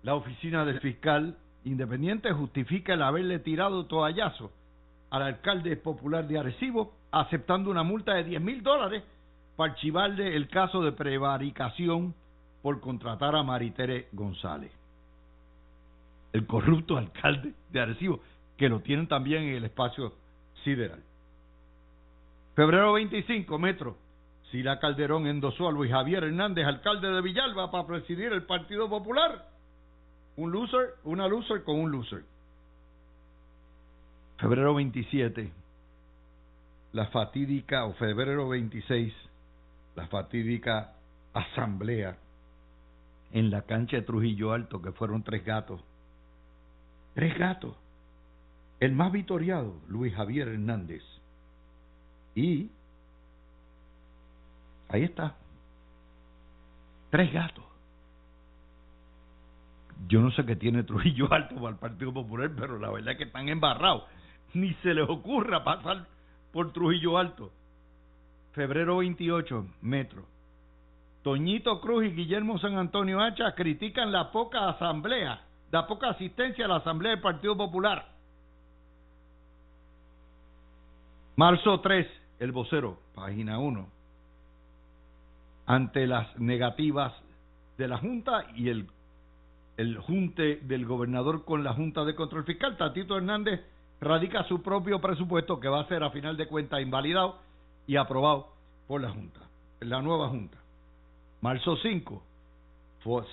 La 0.02 0.14
oficina 0.14 0.64
del 0.64 0.80
fiscal 0.80 1.37
independiente 1.69 2.33
justifica 2.33 2.95
el 2.95 3.03
haberle 3.03 3.39
tirado 3.39 3.87
toallazo 3.87 4.51
al 5.11 5.23
alcalde 5.23 5.77
popular 5.77 6.27
de 6.27 6.39
Arecibo, 6.39 6.93
aceptando 7.11 7.71
una 7.71 7.83
multa 7.83 8.15
de 8.15 8.25
10 8.25 8.41
mil 8.43 8.63
dólares 8.63 9.03
para 9.57 9.73
archivarle 9.73 10.37
el 10.37 10.49
caso 10.49 10.83
de 10.83 10.93
prevaricación 10.93 12.15
por 12.63 12.81
contratar 12.81 13.35
a 13.35 13.43
Maritere 13.43 14.09
González. 14.13 14.73
El 16.33 16.47
corrupto 16.47 16.97
alcalde 16.97 17.55
de 17.71 17.81
Arecibo, 17.81 18.21
que 18.57 18.69
lo 18.69 18.81
tienen 18.81 19.07
también 19.07 19.45
en 19.45 19.57
el 19.57 19.65
espacio 19.65 20.13
sideral. 20.65 21.03
Febrero 22.55 22.95
25, 22.95 23.59
Metro. 23.59 23.97
Sila 24.51 24.79
Calderón 24.79 25.27
endosó 25.27 25.69
a 25.69 25.73
Luis 25.73 25.91
Javier 25.91 26.25
Hernández, 26.25 26.67
alcalde 26.67 27.09
de 27.09 27.21
Villalba, 27.21 27.71
para 27.71 27.87
presidir 27.87 28.33
el 28.33 28.45
Partido 28.45 28.89
Popular 28.89 29.58
un 30.38 30.52
loser, 30.52 30.95
una 31.02 31.26
loser 31.26 31.64
con 31.64 31.80
un 31.80 31.90
loser. 31.90 32.23
Febrero 34.38 34.75
27, 34.75 35.50
la 36.92 37.07
fatídica, 37.09 37.85
o 37.87 37.95
febrero 37.95 38.49
26, 38.49 39.12
la 39.97 40.07
fatídica 40.07 40.95
asamblea 41.35 42.16
en 43.33 43.50
la 43.50 43.62
cancha 43.62 43.97
de 43.97 44.02
Trujillo 44.02 44.52
Alto, 44.52 44.80
que 44.80 44.92
fueron 44.92 45.25
tres 45.25 45.45
gatos. 45.45 45.80
Tres 47.14 47.37
gatos. 47.37 47.75
El 48.78 48.92
más 48.92 49.11
vitoriado, 49.11 49.75
Luis 49.88 50.14
Javier 50.14 50.47
Hernández. 50.47 51.02
Y 52.37 52.71
Ahí 54.88 55.02
está. 55.02 55.35
Tres 57.11 57.33
gatos. 57.33 57.64
Yo 60.07 60.21
no 60.21 60.31
sé 60.31 60.45
qué 60.45 60.57
tiene 60.57 60.85
Trujillo 60.85 61.26
Alto 61.33 61.57
para 61.57 61.71
el 61.71 61.76
Partido 61.76 62.12
Popular, 62.12 62.50
pero 62.57 62.78
la 62.78 62.90
verdad 62.90 63.12
es 63.12 63.19
que 63.19 63.25
están 63.25 63.49
embarrados. 63.49 64.05
Ni 64.55 64.73
se 64.75 64.95
les 64.95 65.09
ocurra 65.09 65.64
pasar 65.64 66.07
por 66.52 66.73
Trujillo 66.73 67.19
Alto. 67.19 67.50
Febrero 68.52 68.99
28, 68.99 69.67
Metro. 69.83 70.25
Toñito 71.23 71.81
Cruz 71.81 72.07
y 72.07 72.11
Guillermo 72.11 72.59
San 72.59 72.76
Antonio 72.76 73.21
Hacha 73.21 73.55
critican 73.55 74.12
la 74.12 74.31
poca 74.31 74.69
asamblea, 74.69 75.43
la 75.71 75.87
poca 75.87 76.11
asistencia 76.11 76.64
a 76.64 76.69
la 76.69 76.76
asamblea 76.76 77.12
del 77.12 77.21
Partido 77.21 77.57
Popular. 77.57 78.07
Marzo 81.37 81.81
3, 81.81 82.07
el 82.40 82.52
vocero, 82.52 82.99
página 83.14 83.59
1. 83.59 83.88
Ante 85.67 86.07
las 86.07 86.37
negativas 86.38 87.12
de 87.76 87.88
la 87.88 87.99
Junta 87.99 88.47
y 88.57 88.71
el, 88.71 88.88
el 89.78 89.97
junte 89.97 90.56
del 90.64 90.85
gobernador 90.85 91.44
con 91.44 91.62
la 91.62 91.73
Junta 91.73 92.04
de 92.04 92.16
Control 92.16 92.44
Fiscal, 92.44 92.76
Tatito 92.76 93.16
Hernández 93.16 93.61
radica 94.00 94.42
su 94.44 94.61
propio 94.61 95.00
presupuesto 95.00 95.61
que 95.61 95.68
va 95.68 95.80
a 95.80 95.88
ser 95.88 96.02
a 96.02 96.11
final 96.11 96.37
de 96.37 96.49
cuentas 96.49 96.82
invalidado 96.82 97.38
y 97.87 97.94
aprobado 97.94 98.49
por 98.88 99.00
la 99.00 99.11
Junta, 99.11 99.40
la 99.80 100.02
nueva 100.02 100.28
Junta. 100.28 100.58
Marzo 101.40 101.76
5 101.76 102.23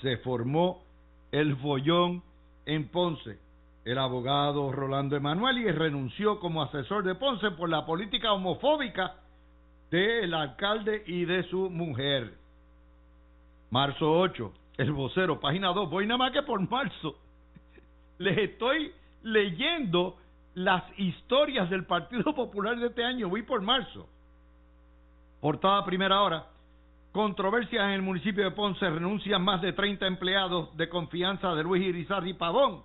se 0.01 0.17
formó 0.17 0.83
el 1.31 1.57
follón 1.57 2.21
en 2.67 2.89
Ponce. 2.89 3.39
El 3.83 3.97
abogado 3.97 4.71
Rolando 4.71 5.15
Emanueli 5.15 5.69
renunció 5.71 6.39
como 6.39 6.61
asesor 6.61 7.03
de 7.03 7.15
Ponce 7.15 7.51
por 7.51 7.69
la 7.69 7.87
política 7.87 8.31
homofóbica 8.33 9.15
del 9.89 10.33
alcalde 10.35 11.03
y 11.07 11.25
de 11.25 11.43
su 11.49 11.71
mujer. 11.71 12.33
Marzo 13.71 14.11
8, 14.11 14.53
el 14.77 14.91
vocero, 14.91 15.39
página 15.39 15.70
2, 15.70 15.89
voy 15.89 16.05
nada 16.05 16.17
más 16.17 16.32
que 16.32 16.44
por 16.44 16.60
marzo. 16.70 17.17
Les 18.17 18.38
estoy 18.38 18.91
leyendo 19.24 20.17
las 20.55 20.84
historias 20.98 21.70
del 21.70 21.86
Partido 21.86 22.24
Popular 22.36 22.77
de 22.77 22.88
este 22.88 23.03
año, 23.03 23.29
voy 23.29 23.44
por 23.44 23.62
marzo. 23.62 24.08
Portada 25.39 25.86
primera 25.86 26.22
hora. 26.22 26.48
Controversia 27.12 27.86
en 27.86 27.91
el 27.91 28.01
municipio 28.01 28.44
de 28.44 28.51
Ponce. 28.51 28.89
Renuncian 28.89 29.41
más 29.41 29.62
de 29.62 29.74
30 29.74 30.08
empleados 30.08 30.75
de 30.75 30.89
confianza 30.89 31.53
de 31.53 31.63
Luis 31.63 31.84
Irizarry 31.84 32.34
Pavón. 32.34 32.84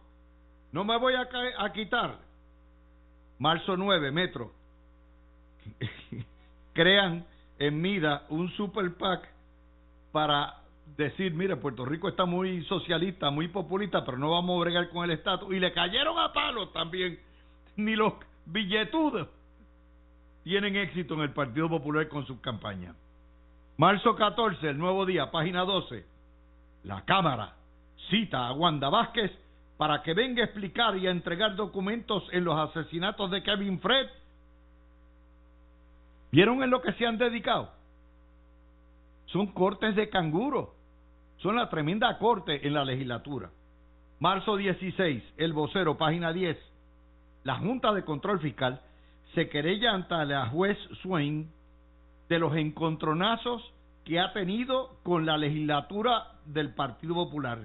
No 0.70 0.84
me 0.84 0.96
voy 0.98 1.14
a, 1.14 1.72
quitar. 1.72 2.18
Marzo 3.38 3.76
9, 3.76 4.12
Metro. 4.12 4.52
Crean 6.74 7.24
en 7.58 7.80
Mida 7.80 8.26
un 8.28 8.50
super 8.50 8.94
PAC 8.94 9.28
para 10.12 10.59
decir, 10.96 11.34
mire, 11.34 11.56
Puerto 11.56 11.84
Rico 11.84 12.08
está 12.08 12.24
muy 12.24 12.64
socialista, 12.64 13.30
muy 13.30 13.48
populista, 13.48 14.04
pero 14.04 14.18
no 14.18 14.30
vamos 14.30 14.56
a 14.56 14.60
bregar 14.60 14.90
con 14.90 15.04
el 15.04 15.10
estatus. 15.10 15.52
Y 15.52 15.60
le 15.60 15.72
cayeron 15.72 16.18
a 16.18 16.32
palos 16.32 16.72
también. 16.72 17.18
Ni 17.76 17.96
los 17.96 18.14
billetudos 18.46 19.28
tienen 20.44 20.76
éxito 20.76 21.14
en 21.14 21.20
el 21.20 21.32
Partido 21.32 21.68
Popular 21.68 22.08
con 22.08 22.26
sus 22.26 22.40
campañas. 22.40 22.96
Marzo 23.76 24.14
14, 24.14 24.68
el 24.68 24.78
nuevo 24.78 25.06
día, 25.06 25.30
página 25.30 25.64
12. 25.64 26.04
La 26.84 27.04
Cámara 27.04 27.54
cita 28.10 28.46
a 28.46 28.52
Wanda 28.52 28.88
Vázquez 28.88 29.30
para 29.76 30.02
que 30.02 30.12
venga 30.12 30.42
a 30.42 30.44
explicar 30.44 30.96
y 30.96 31.06
a 31.06 31.10
entregar 31.10 31.56
documentos 31.56 32.24
en 32.32 32.44
los 32.44 32.58
asesinatos 32.58 33.30
de 33.30 33.42
Kevin 33.42 33.80
Fred. 33.80 34.08
¿Vieron 36.32 36.62
en 36.62 36.70
lo 36.70 36.82
que 36.82 36.92
se 36.92 37.06
han 37.06 37.18
dedicado? 37.18 37.70
Son 39.26 39.46
cortes 39.48 39.96
de 39.96 40.10
canguro. 40.10 40.74
Son 41.42 41.56
la 41.56 41.70
tremenda 41.70 42.18
corte 42.18 42.66
en 42.66 42.74
la 42.74 42.84
legislatura. 42.84 43.50
Marzo 44.18 44.56
16, 44.58 45.22
el 45.38 45.54
vocero, 45.54 45.96
página 45.96 46.34
10. 46.34 46.58
La 47.44 47.56
Junta 47.56 47.92
de 47.94 48.04
Control 48.04 48.40
Fiscal 48.40 48.82
se 49.34 49.48
querella 49.48 49.92
ante 49.92 50.26
la 50.26 50.46
juez 50.50 50.76
Swain 51.00 51.50
de 52.28 52.38
los 52.38 52.54
encontronazos 52.54 53.62
que 54.04 54.20
ha 54.20 54.34
tenido 54.34 54.98
con 55.02 55.24
la 55.24 55.38
legislatura 55.38 56.32
del 56.44 56.74
Partido 56.74 57.14
Popular. 57.14 57.60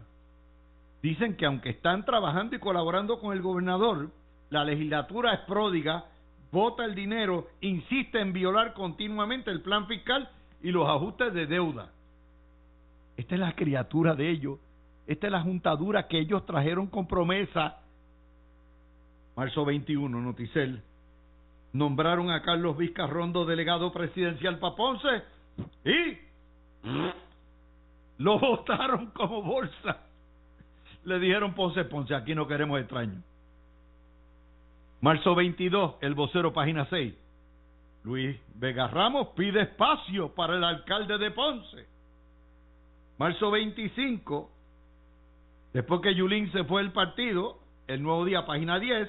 Dicen 1.02 1.36
que 1.36 1.46
aunque 1.46 1.72
están 1.72 2.06
trabajando 2.06 2.56
y 2.56 2.60
colaborando 2.60 3.20
con 3.20 3.34
el 3.34 3.42
gobernador, 3.42 4.10
la 4.52 4.64
legislatura 4.64 5.34
es 5.34 5.42
pródiga, 5.42 6.06
vota 6.50 6.86
el 6.86 6.96
dinero, 6.96 7.48
insiste 7.60 8.22
en 8.22 8.32
violar 8.32 8.74
continuamente 8.74 9.52
el 9.52 9.62
plan 9.62 9.86
fiscal 9.88 10.30
y 10.64 10.72
los 10.72 10.88
ajustes 10.88 11.34
de 11.34 11.46
deuda. 11.46 11.92
Esta 13.18 13.36
es 13.36 13.42
la 13.42 13.56
criatura 13.56 14.16
de 14.16 14.30
ellos, 14.30 14.60
esta 15.08 15.28
es 15.28 15.32
la 15.32 15.42
juntadura 15.42 16.08
que 16.08 16.20
ellos 16.20 16.46
trajeron 16.46 16.88
con 16.88 17.08
promesa. 17.08 17.78
Marzo 19.36 19.66
21, 19.66 20.22
Noticel 20.22 20.82
nombraron 21.76 22.32
a 22.32 22.42
Carlos 22.42 22.78
Vizcarrondo 22.78 23.46
delegado 23.46 23.92
presidencial 23.92 24.60
para 24.60 24.76
Ponce 24.76 25.24
y 25.84 26.18
lo 28.18 28.40
votaron 28.40 29.08
como 29.08 29.42
bolsa. 29.42 29.98
Le 31.04 31.20
dijeron 31.20 31.54
Ponce, 31.54 31.84
Ponce, 31.84 32.16
aquí 32.16 32.34
no 32.34 32.48
queremos 32.48 32.80
extraños. 32.80 33.22
Marzo 35.02 35.36
22, 35.36 35.96
el 36.02 36.16
vocero, 36.16 36.54
página 36.54 36.86
6. 36.90 37.14
Luis 38.04 38.40
Vega 38.56 38.88
Ramos 38.88 39.30
pide 39.36 39.64
espacio 39.64 40.34
para 40.34 40.56
el 40.56 40.64
alcalde 40.64 41.18
de 41.18 41.32
Ponce. 41.32 41.95
Marzo 43.18 43.50
25, 43.50 44.52
después 45.74 46.02
que 46.02 46.14
Yulín 46.14 46.52
se 46.52 46.66
fue 46.66 46.82
del 46.82 46.92
partido, 46.92 47.60
el 47.88 48.04
nuevo 48.04 48.26
día, 48.26 48.46
página 48.46 48.78
10, 48.78 49.08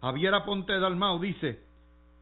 Javier 0.00 0.34
Aponte 0.34 0.78
Dalmau 0.78 1.20
dice, 1.20 1.60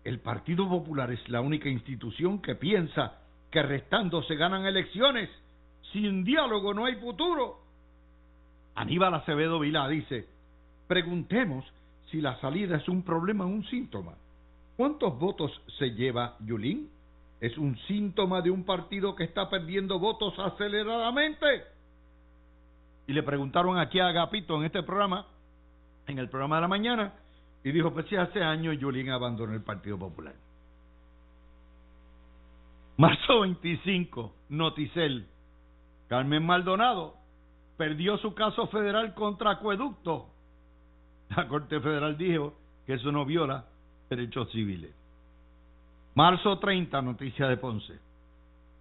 el 0.05 0.21
Partido 0.21 0.69
Popular 0.69 1.11
es 1.11 1.27
la 1.29 1.41
única 1.41 1.69
institución 1.69 2.43
que 2.43 2.57
piensa 2.57 3.21
que 3.51 3.63
restando 3.63 4.23
se 4.25 4.37
ganan 4.37 4.67
elecciones. 4.67 5.31
Sin 5.93 6.25
diálogo 6.25 6.75
no 6.75 6.87
hay 6.87 6.97
futuro. 6.97 7.61
Aníbal 8.75 9.15
Acevedo 9.15 9.61
Vilá 9.61 9.89
dice, 9.89 10.27
preguntemos 10.89 11.65
si 12.11 12.21
la 12.21 12.39
salida 12.41 12.77
es 12.77 12.89
un 12.89 13.03
problema 13.03 13.45
o 13.45 13.49
un 13.49 13.65
síntoma. 13.65 14.15
¿Cuántos 14.77 15.19
votos 15.19 15.53
se 15.79 15.91
lleva 15.91 16.37
Yulín? 16.41 16.91
¿Es 17.43 17.59
un 17.59 17.77
síntoma 17.89 18.41
de 18.41 18.53
un 18.53 18.63
partido 18.63 19.17
que 19.17 19.25
está 19.25 19.51
perdiendo 19.51 19.99
votos 19.99 20.33
aceleradamente? 20.39 21.65
Y 23.09 23.13
le 23.13 23.25
preguntaron 23.25 23.81
aquí 23.81 23.99
a 23.99 24.07
Agapito 24.07 24.57
en 24.59 24.67
este 24.67 24.85
programa, 24.85 25.27
en 26.07 26.21
el 26.21 26.29
programa 26.29 26.55
de 26.55 26.63
la 26.63 26.69
mañana, 26.69 27.15
y 27.65 27.73
dijo, 27.73 27.93
pues 27.93 28.07
si 28.07 28.15
hace 28.15 28.45
años 28.45 28.79
Yulín 28.79 29.11
abandonó 29.11 29.55
el 29.55 29.63
Partido 29.63 29.99
Popular. 29.99 30.35
Marzo 32.97 33.41
25, 33.41 34.33
Noticel. 34.51 35.27
Carmen 36.07 36.47
Maldonado 36.47 37.17
perdió 37.77 38.19
su 38.19 38.35
caso 38.35 38.69
federal 38.69 39.15
contra 39.15 39.51
Acueducto. 39.51 40.29
La 41.37 41.49
Corte 41.49 41.81
Federal 41.81 42.17
dijo 42.17 42.55
que 42.87 42.95
eso 42.95 43.11
no 43.11 43.25
viola 43.25 43.65
derechos 44.09 44.49
civiles. 44.53 45.02
Marzo 46.15 46.59
30, 46.59 47.01
noticia 47.01 47.49
de 47.49 47.57
Ponce. 47.57 47.99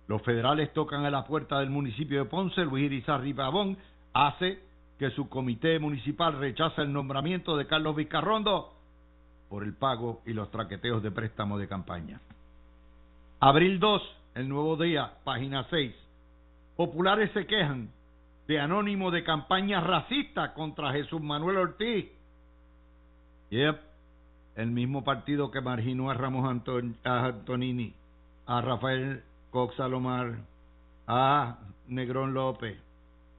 Los 0.08 0.22
federales 0.24 0.74
tocan 0.74 1.06
a 1.06 1.10
la 1.10 1.26
puerta 1.26 1.60
del 1.60 1.70
municipio 1.70 2.20
de 2.20 2.30
Ponce. 2.30 2.66
Luis 2.66 2.86
Irizarry 2.86 3.34
Pavón 3.34 3.78
hace 4.12 4.60
que 5.00 5.12
su 5.12 5.30
comité 5.30 5.80
municipal 5.80 6.38
rechaza 6.38 6.82
el 6.82 6.92
nombramiento 6.92 7.56
de 7.56 7.68
Carlos 7.68 7.96
Vizcarrondo 7.96 8.74
por 9.50 9.64
el 9.64 9.74
pago 9.74 10.22
y 10.26 10.34
los 10.34 10.52
traqueteos 10.52 11.02
de 11.02 11.12
préstamo 11.12 11.58
de 11.58 11.70
campaña. 11.70 12.20
Abril 13.40 13.80
2, 13.80 14.02
el 14.36 14.50
nuevo 14.50 14.76
día, 14.76 15.14
página 15.24 15.66
6. 15.70 15.96
Populares 16.76 17.32
se 17.34 17.46
quejan 17.46 17.90
de 18.48 18.60
anónimo 18.60 19.10
de 19.10 19.24
campaña 19.24 19.80
racista 19.80 20.54
contra 20.54 20.92
Jesús 20.92 21.22
Manuel 21.22 21.58
Ortiz. 21.58 22.08
Yep, 23.52 23.91
el 24.62 24.72
mismo 24.72 25.04
partido 25.04 25.50
que 25.50 25.60
marginó 25.60 26.10
a 26.10 26.14
Ramos 26.14 26.48
Antonini, 27.04 27.94
a 28.46 28.62
Rafael 28.62 29.24
Cox 29.50 29.76
Salomar, 29.76 30.38
a 31.08 31.58
Negrón 31.88 32.34
López 32.34 32.78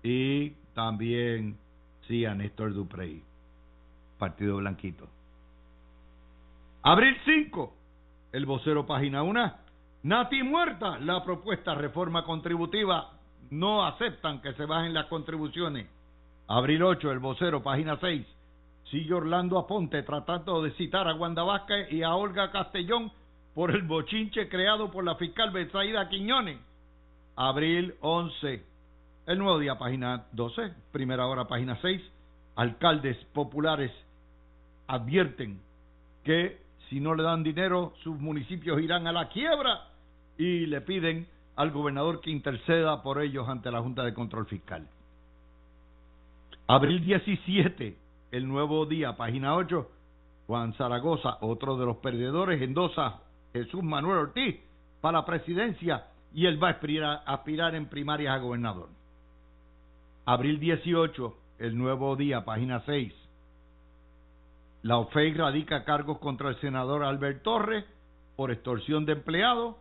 y 0.02 0.50
también, 0.74 1.56
sí, 2.08 2.24
a 2.24 2.34
Néstor 2.34 2.74
Duprey, 2.74 3.22
Partido 4.18 4.56
Blanquito. 4.56 5.08
Abril 6.82 7.16
5, 7.24 7.72
el 8.32 8.44
vocero 8.44 8.84
página 8.84 9.22
1. 9.22 9.52
Nati 10.02 10.42
muerta, 10.42 10.98
la 10.98 11.22
propuesta 11.22 11.76
reforma 11.76 12.24
contributiva. 12.24 13.12
No 13.50 13.86
aceptan 13.86 14.40
que 14.40 14.52
se 14.54 14.66
bajen 14.66 14.92
las 14.92 15.06
contribuciones. 15.06 15.86
Abril 16.48 16.82
8, 16.82 17.12
el 17.12 17.20
vocero, 17.20 17.62
página 17.62 17.98
6. 18.00 18.26
Sigue 18.92 19.14
Orlando 19.14 19.58
Aponte 19.58 20.02
tratando 20.02 20.60
de 20.60 20.70
citar 20.72 21.08
a 21.08 21.14
Wanda 21.14 21.42
Vázquez 21.42 21.90
y 21.90 22.02
a 22.02 22.14
Olga 22.14 22.50
Castellón 22.50 23.10
por 23.54 23.70
el 23.70 23.84
bochinche 23.84 24.50
creado 24.50 24.90
por 24.90 25.02
la 25.02 25.14
fiscal 25.14 25.50
Betsaida 25.50 26.10
Quiñones. 26.10 26.58
Abril 27.34 27.94
11. 28.02 28.62
El 29.28 29.38
nuevo 29.38 29.58
día, 29.58 29.78
página 29.78 30.26
12. 30.32 30.74
Primera 30.92 31.26
hora, 31.26 31.46
página 31.46 31.78
6. 31.80 32.02
Alcaldes 32.56 33.16
populares 33.32 33.90
advierten 34.88 35.58
que 36.22 36.60
si 36.90 37.00
no 37.00 37.14
le 37.14 37.22
dan 37.22 37.42
dinero, 37.42 37.94
sus 38.02 38.20
municipios 38.20 38.78
irán 38.82 39.06
a 39.06 39.12
la 39.12 39.30
quiebra 39.30 39.88
y 40.36 40.66
le 40.66 40.82
piden 40.82 41.26
al 41.56 41.70
gobernador 41.70 42.20
que 42.20 42.30
interceda 42.30 43.02
por 43.02 43.22
ellos 43.22 43.48
ante 43.48 43.70
la 43.70 43.80
Junta 43.80 44.04
de 44.04 44.12
Control 44.12 44.44
Fiscal. 44.44 44.86
Abril 46.66 47.02
17, 47.02 48.01
el 48.32 48.48
nuevo 48.48 48.86
día, 48.86 49.14
página 49.16 49.54
8. 49.54 49.88
Juan 50.46 50.72
Zaragoza, 50.74 51.36
otro 51.42 51.76
de 51.76 51.86
los 51.86 51.98
perdedores, 51.98 52.60
endosa 52.60 53.20
Jesús 53.52 53.82
Manuel 53.82 54.18
Ortiz 54.18 54.58
para 55.00 55.18
la 55.18 55.24
presidencia 55.24 56.06
y 56.34 56.46
él 56.46 56.60
va 56.60 56.68
a 56.68 57.34
aspirar, 57.34 57.74
en 57.74 57.86
primarias 57.86 58.34
a 58.34 58.38
gobernador. 58.38 58.88
Abril 60.24 60.58
18, 60.58 61.36
el 61.58 61.76
nuevo 61.76 62.16
día, 62.16 62.44
página 62.44 62.82
6. 62.86 63.12
La 64.82 64.96
OFEI 64.96 65.34
radica 65.34 65.84
cargos 65.84 66.18
contra 66.18 66.48
el 66.48 66.60
senador 66.60 67.04
Albert 67.04 67.42
Torres 67.42 67.84
por 68.34 68.50
extorsión 68.50 69.04
de 69.04 69.12
empleados. 69.12 69.76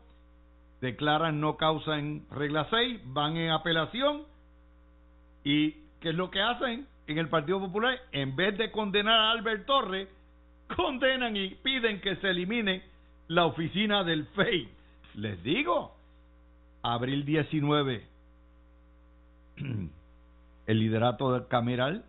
Declaran 0.82 1.40
no 1.40 1.56
causa 1.56 1.98
en 1.98 2.28
regla 2.30 2.68
6, 2.70 3.02
van 3.06 3.38
en 3.38 3.52
apelación. 3.52 4.24
¿Y 5.44 5.72
qué 6.02 6.10
es 6.10 6.16
lo 6.16 6.30
que 6.30 6.42
hacen 6.42 6.91
en 7.08 7.18
el 7.18 7.30
Partido 7.30 7.60
Popular? 7.60 8.00
En 8.12 8.36
vez 8.36 8.58
de 8.58 8.72
condenar 8.72 9.20
a 9.20 9.32
Albert 9.32 9.66
Torres, 9.66 10.08
condenan 10.76 11.36
y 11.36 11.56
piden 11.56 12.02
que 12.02 12.16
se 12.18 12.30
elimine 12.30 12.84
la 13.28 13.46
oficina 13.46 14.04
del 14.04 14.26
FEI. 14.28 14.70
Les 15.16 15.42
digo, 15.44 15.96
abril 16.84 17.26
19, 17.26 18.08
el 20.68 20.80
liderato 20.80 21.34
del 21.34 21.48
Cameral 21.48 22.06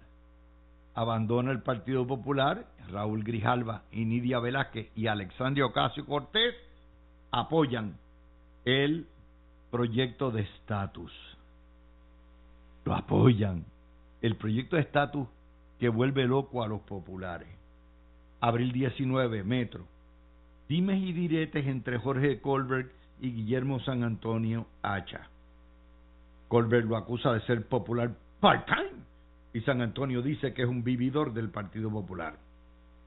abandona 0.95 1.53
el 1.53 1.63
Partido 1.63 2.07
Popular, 2.07 2.67
Raúl 2.91 3.25
Grijalva 3.25 3.83
y 3.91 4.05
Nidia 4.05 4.39
Velázquez 4.39 4.91
y 4.97 5.07
Alexandria 5.07 5.67
Ocasio 5.67 6.05
Cortés 6.05 6.55
apoyan 7.31 7.97
el 8.65 9.07
proyecto 9.71 10.31
de 10.31 10.43
estatus. 10.43 11.13
Lo 12.85 12.95
apoyan. 12.95 13.65
El 14.23 14.37
proyecto 14.37 14.77
de 14.77 14.83
estatus 14.83 15.29
que 15.79 15.89
vuelve 15.89 16.27
loco 16.27 16.63
a 16.63 16.69
los 16.69 16.81
populares. 16.83 17.49
Abril 18.41 18.73
19, 18.73 19.43
Metro. 19.43 19.85
Dimes 20.69 21.03
y 21.03 21.13
diretes 21.13 21.67
entre 21.67 21.99
Jorge 21.99 22.41
Colbert 22.41 22.91
y 23.21 23.33
Guillermo 23.33 23.81
San 23.81 24.05
Antonio 24.05 24.67
Hacha. 24.83 25.29
Colbert 26.49 26.87
lo 26.87 26.97
acusa 26.97 27.33
de 27.33 27.41
ser 27.43 27.67
popular 27.67 28.13
part-time 28.41 29.03
y 29.55 29.61
San 29.63 29.81
Antonio 29.81 30.23
dice 30.23 30.55
que 30.55 30.63
es 30.63 30.69
un 30.69 30.85
vividor 30.85 31.35
del 31.35 31.51
Partido 31.51 31.91
Popular. 31.91 32.37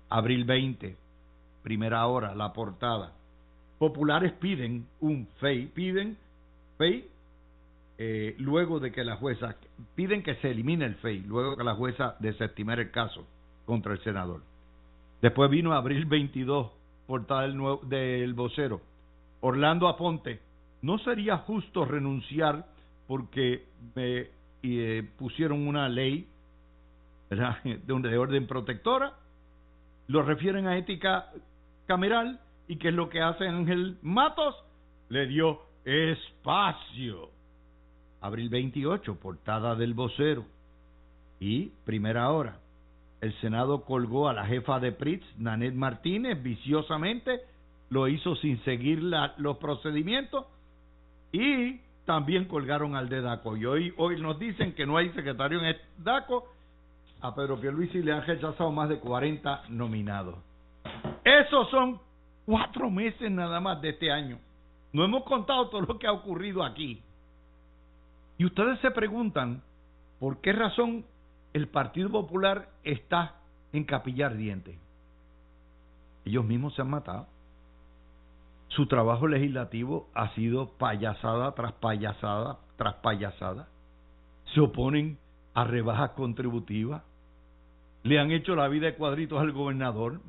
Abril 0.09 0.45
20, 0.45 0.95
primera 1.63 2.05
hora, 2.07 2.35
la 2.35 2.53
portada. 2.53 3.13
Populares 3.77 4.33
piden 4.33 4.87
un 4.99 5.27
FEI, 5.39 5.67
piden 5.67 6.17
FEI 6.77 7.09
eh, 7.97 8.35
luego 8.37 8.79
de 8.79 8.91
que 8.91 9.03
la 9.03 9.15
jueza, 9.15 9.55
piden 9.95 10.23
que 10.23 10.35
se 10.35 10.51
elimine 10.51 10.85
el 10.85 10.95
FEI, 10.95 11.21
luego 11.21 11.57
que 11.57 11.63
la 11.63 11.75
jueza 11.75 12.15
desestimara 12.19 12.81
el 12.81 12.91
caso 12.91 13.25
contra 13.65 13.93
el 13.93 14.03
senador. 14.03 14.41
Después 15.21 15.49
vino 15.49 15.73
abril 15.73 16.05
22, 16.05 16.71
portada 17.07 17.43
del, 17.43 17.61
del 17.87 18.33
vocero. 18.33 18.81
Orlando 19.41 19.87
Aponte, 19.87 20.39
no 20.81 20.97
sería 20.99 21.37
justo 21.37 21.85
renunciar 21.85 22.65
porque 23.07 23.65
me 23.95 24.27
eh, 24.63 25.07
pusieron 25.17 25.67
una 25.67 25.89
ley 25.89 26.27
De, 27.29 28.09
de 28.09 28.17
orden 28.17 28.47
protectora, 28.47 29.13
lo 30.07 30.21
refieren 30.21 30.67
a 30.67 30.77
ética 30.77 31.31
cameral 31.87 32.39
y 32.67 32.77
que 32.77 32.89
es 32.89 32.93
lo 32.93 33.09
que 33.09 33.21
hace 33.21 33.47
Ángel 33.47 33.97
Matos, 34.01 34.55
le 35.09 35.27
dio 35.27 35.61
espacio. 35.83 37.29
Abril 38.25 38.49
28, 38.49 39.19
portada 39.19 39.75
del 39.75 39.93
vocero. 39.93 40.45
Y 41.39 41.67
primera 41.85 42.31
hora, 42.31 42.59
el 43.21 43.33
Senado 43.39 43.83
colgó 43.83 44.27
a 44.27 44.33
la 44.33 44.45
jefa 44.45 44.79
de 44.79 44.91
PRITS, 44.91 45.25
Nanet 45.37 45.75
Martínez, 45.75 46.41
viciosamente, 46.41 47.41
lo 47.89 48.07
hizo 48.07 48.35
sin 48.37 48.63
seguir 48.63 49.03
los 49.37 49.57
procedimientos 49.57 50.45
y 51.31 51.79
también 52.05 52.45
colgaron 52.45 52.95
al 52.95 53.09
de 53.09 53.21
DACO. 53.21 53.57
Y 53.57 53.65
hoy, 53.65 53.93
hoy 53.97 54.19
nos 54.19 54.39
dicen 54.39 54.73
que 54.73 54.85
no 54.85 54.97
hay 54.97 55.09
secretario 55.11 55.61
en 55.63 55.75
DACO. 55.97 56.45
A 57.21 57.33
Pedro 57.35 57.59
Pierluisi 57.59 58.01
le 58.01 58.11
han 58.11 58.25
rechazado 58.25 58.71
más 58.71 58.89
de 58.89 58.99
40 58.99 59.65
nominados. 59.69 60.35
Esos 61.23 61.69
son 61.69 61.99
cuatro 62.45 62.89
meses 62.89 63.29
nada 63.31 63.59
más 63.59 63.81
de 63.81 63.89
este 63.89 64.11
año. 64.11 64.39
No 64.93 65.03
hemos 65.03 65.23
contado 65.23 65.69
todo 65.69 65.81
lo 65.81 65.99
que 65.99 66.07
ha 66.07 66.11
ocurrido 66.11 66.63
aquí. 66.63 67.01
Y 68.37 68.45
ustedes 68.45 68.79
se 68.79 68.91
preguntan 68.91 69.63
por 70.19 70.41
qué 70.41 70.53
razón 70.53 71.05
el 71.53 71.67
Partido 71.67 72.09
Popular 72.09 72.69
está 72.83 73.35
en 73.71 73.85
capillar 73.85 74.35
dientes. 74.35 74.77
Ellos 76.25 76.43
mismos 76.43 76.75
se 76.75 76.81
han 76.81 76.89
matado. 76.89 77.27
Su 78.69 78.87
trabajo 78.87 79.27
legislativo 79.27 80.09
ha 80.13 80.33
sido 80.35 80.71
payasada 80.77 81.53
tras 81.53 81.73
payasada 81.73 82.59
tras 82.77 82.95
payasada. 82.95 83.67
Se 84.53 84.59
oponen 84.59 85.17
a 85.53 85.63
rebajas 85.63 86.11
contributivas. 86.11 87.03
Le 88.03 88.19
han 88.19 88.31
hecho 88.31 88.55
la 88.55 88.67
vida 88.67 88.87
de 88.87 88.95
cuadritos 88.95 89.39
al 89.39 89.51
gobernador. 89.51 90.19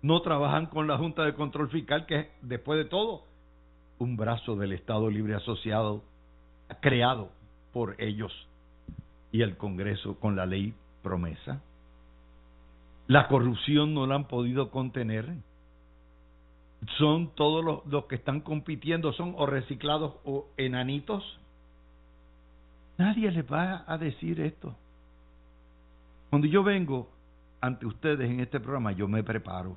No 0.00 0.22
trabajan 0.22 0.66
con 0.66 0.86
la 0.86 0.98
Junta 0.98 1.24
de 1.24 1.34
Control 1.34 1.68
Fiscal, 1.70 2.06
que 2.06 2.18
es, 2.20 2.28
después 2.42 2.78
de 2.78 2.84
todo, 2.84 3.24
un 3.98 4.16
brazo 4.16 4.56
del 4.56 4.72
Estado 4.72 5.10
Libre 5.10 5.34
Asociado 5.34 6.02
creado 6.80 7.30
por 7.72 8.00
ellos 8.00 8.32
y 9.30 9.42
el 9.42 9.56
Congreso 9.56 10.18
con 10.20 10.36
la 10.36 10.46
ley 10.46 10.74
promesa. 11.02 11.60
La 13.06 13.28
corrupción 13.28 13.94
no 13.94 14.06
la 14.06 14.14
han 14.14 14.28
podido 14.28 14.70
contener. 14.70 15.34
Son 16.98 17.34
todos 17.34 17.64
los, 17.64 17.86
los 17.86 18.04
que 18.06 18.16
están 18.16 18.40
compitiendo, 18.40 19.12
son 19.12 19.34
o 19.36 19.46
reciclados 19.46 20.14
o 20.24 20.46
enanitos. 20.56 21.38
Nadie 22.98 23.30
les 23.30 23.50
va 23.50 23.84
a 23.86 23.98
decir 23.98 24.40
esto. 24.40 24.74
Cuando 26.30 26.46
yo 26.46 26.62
vengo 26.62 27.08
ante 27.60 27.86
ustedes 27.86 28.30
en 28.30 28.40
este 28.40 28.60
programa, 28.60 28.92
yo 28.92 29.06
me 29.08 29.22
preparo. 29.22 29.76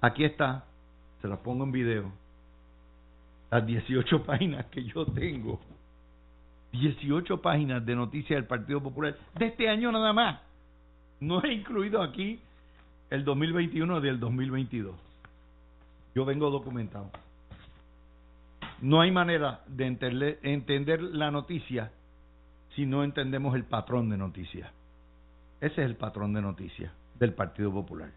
Aquí 0.00 0.24
está, 0.24 0.64
se 1.22 1.28
las 1.28 1.38
pongo 1.38 1.64
en 1.64 1.72
video, 1.72 2.12
las 3.56 3.66
18 3.66 4.22
páginas 4.24 4.66
que 4.66 4.84
yo 4.84 5.06
tengo 5.06 5.60
18 6.72 7.40
páginas 7.40 7.84
de 7.86 7.94
noticias 7.94 8.36
del 8.36 8.44
Partido 8.44 8.82
Popular 8.82 9.16
de 9.34 9.46
este 9.46 9.68
año 9.68 9.90
nada 9.90 10.12
más. 10.12 10.40
No 11.20 11.42
he 11.42 11.54
incluido 11.54 12.02
aquí 12.02 12.38
el 13.08 13.24
2021 13.24 14.00
del 14.02 14.20
2022. 14.20 14.94
Yo 16.14 16.24
vengo 16.26 16.50
documentado. 16.50 17.10
No 18.82 19.00
hay 19.00 19.10
manera 19.10 19.62
de 19.66 19.86
entender, 20.42 21.02
la 21.02 21.30
noticia 21.30 21.92
si 22.74 22.84
no 22.84 23.04
entendemos 23.04 23.54
el 23.54 23.64
patrón 23.64 24.10
de 24.10 24.18
noticias. 24.18 24.70
Ese 25.62 25.80
es 25.80 25.86
el 25.86 25.96
patrón 25.96 26.34
de 26.34 26.42
noticias 26.42 26.92
del 27.18 27.32
Partido 27.32 27.72
Popular. 27.72 28.10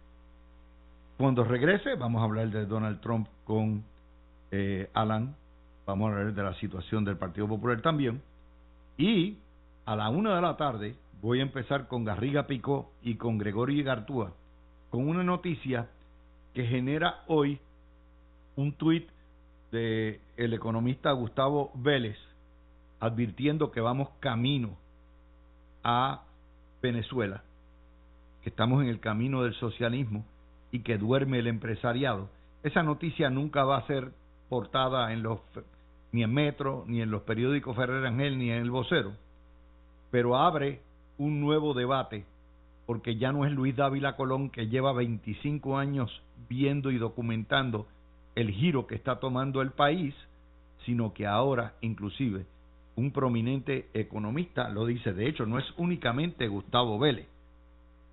Cuando 1.18 1.46
regrese, 1.46 1.96
vamos 1.96 2.22
a 2.22 2.26
hablar 2.26 2.50
de 2.50 2.66
Donald 2.66 3.00
Trump 3.00 3.30
con 3.46 3.86
eh, 4.52 4.90
Alan. 4.94 5.36
Vamos 5.86 6.10
a 6.10 6.18
hablar 6.18 6.34
de 6.34 6.44
la 6.44 6.54
situación 6.56 7.06
del 7.06 7.18
Partido 7.18 7.48
Popular 7.48 7.82
también. 7.82 8.22
Y 8.98 9.38
a 9.86 9.96
la 9.96 10.10
una 10.10 10.36
de 10.36 10.42
la 10.42 10.58
tarde 10.58 10.96
voy 11.22 11.40
a 11.40 11.44
empezar 11.44 11.88
con 11.88 12.06
Garriga 12.06 12.48
Picó 12.48 12.92
y 13.02 13.16
con 13.16 13.38
Gregorio 13.38 13.84
Gartúa 13.84 14.34
con 14.90 15.08
una 15.08 15.24
noticia 15.24 15.90
que 16.54 16.66
genera 16.66 17.24
hoy 17.28 17.60
un 18.56 18.74
tuit 18.74 19.08
de 19.72 20.20
el 20.36 20.54
economista 20.54 21.12
Gustavo 21.12 21.72
Vélez 21.76 22.18
advirtiendo 23.00 23.72
que 23.72 23.82
vamos 23.82 24.10
camino 24.20 24.78
a 25.84 26.24
Venezuela, 26.82 27.44
que 28.44 28.50
estamos 28.50 28.82
en 28.82 28.90
el 28.90 29.00
camino 29.00 29.44
del 29.44 29.54
socialismo 29.54 30.26
y 30.72 30.80
que 30.80 30.98
duerme 30.98 31.40
el 31.40 31.48
empresariado. 31.48 32.30
Esa 32.64 32.84
noticia 32.84 33.30
nunca 33.30 33.64
va 33.64 33.78
a 33.78 33.88
ser 33.88 34.12
portada 34.50 35.14
en 35.14 35.24
los 35.24 35.40
ni 36.12 36.24
en 36.24 36.34
Metro, 36.34 36.84
ni 36.88 37.02
en 37.02 37.12
los 37.12 37.22
periódicos 37.22 37.76
Ferrer 37.76 38.06
Ángel, 38.06 38.38
ni 38.38 38.50
en 38.50 38.64
el 38.64 38.72
vocero, 38.72 39.14
pero 40.12 40.38
abre 40.38 40.82
un 41.18 41.40
nuevo 41.40 41.74
debate, 41.74 42.26
porque 42.86 43.16
ya 43.18 43.32
no 43.32 43.46
es 43.46 43.52
Luis 43.52 43.76
Dávila 43.76 44.16
Colón 44.16 44.50
que 44.50 44.68
lleva 44.68 44.92
25 44.94 45.78
años 45.78 46.24
viendo 46.48 46.90
y 46.90 46.98
documentando 46.98 47.88
el 48.36 48.52
giro 48.52 48.88
que 48.88 48.96
está 48.96 49.20
tomando 49.20 49.62
el 49.62 49.72
país, 49.72 50.16
sino 50.86 51.14
que 51.14 51.28
ahora 51.28 51.74
inclusive 51.82 52.46
un 52.96 53.12
prominente 53.12 53.90
economista 53.94 54.70
lo 54.70 54.86
dice. 54.86 55.14
De 55.14 55.28
hecho, 55.28 55.46
no 55.46 55.60
es 55.60 55.66
únicamente 55.78 56.48
Gustavo 56.48 56.98
Vélez. 57.00 57.28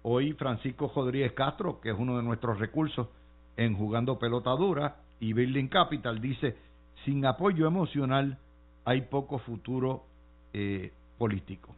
Hoy 0.02 0.32
Francisco 0.34 0.92
Rodríguez 0.94 1.32
Castro, 1.32 1.80
que 1.80 1.90
es 1.90 1.96
uno 1.98 2.16
de 2.16 2.22
nuestros 2.22 2.58
recursos 2.58 3.08
en 3.56 3.74
Jugando 3.74 4.18
Pelota 4.18 4.50
Dura, 4.50 4.96
y 5.20 5.32
Building 5.32 5.68
Capital, 5.68 6.20
dice, 6.20 6.56
sin 7.04 7.24
apoyo 7.24 7.66
emocional 7.66 8.38
hay 8.84 9.02
poco 9.02 9.38
futuro 9.38 10.04
eh, 10.52 10.92
político. 11.18 11.74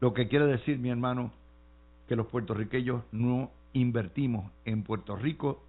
Lo 0.00 0.14
que 0.14 0.28
quiere 0.28 0.46
decir, 0.46 0.78
mi 0.78 0.90
hermano, 0.90 1.32
que 2.08 2.16
los 2.16 2.26
puertorriqueños 2.26 3.02
no 3.12 3.50
invertimos 3.72 4.50
en 4.64 4.82
Puerto 4.82 5.16
Rico, 5.16 5.62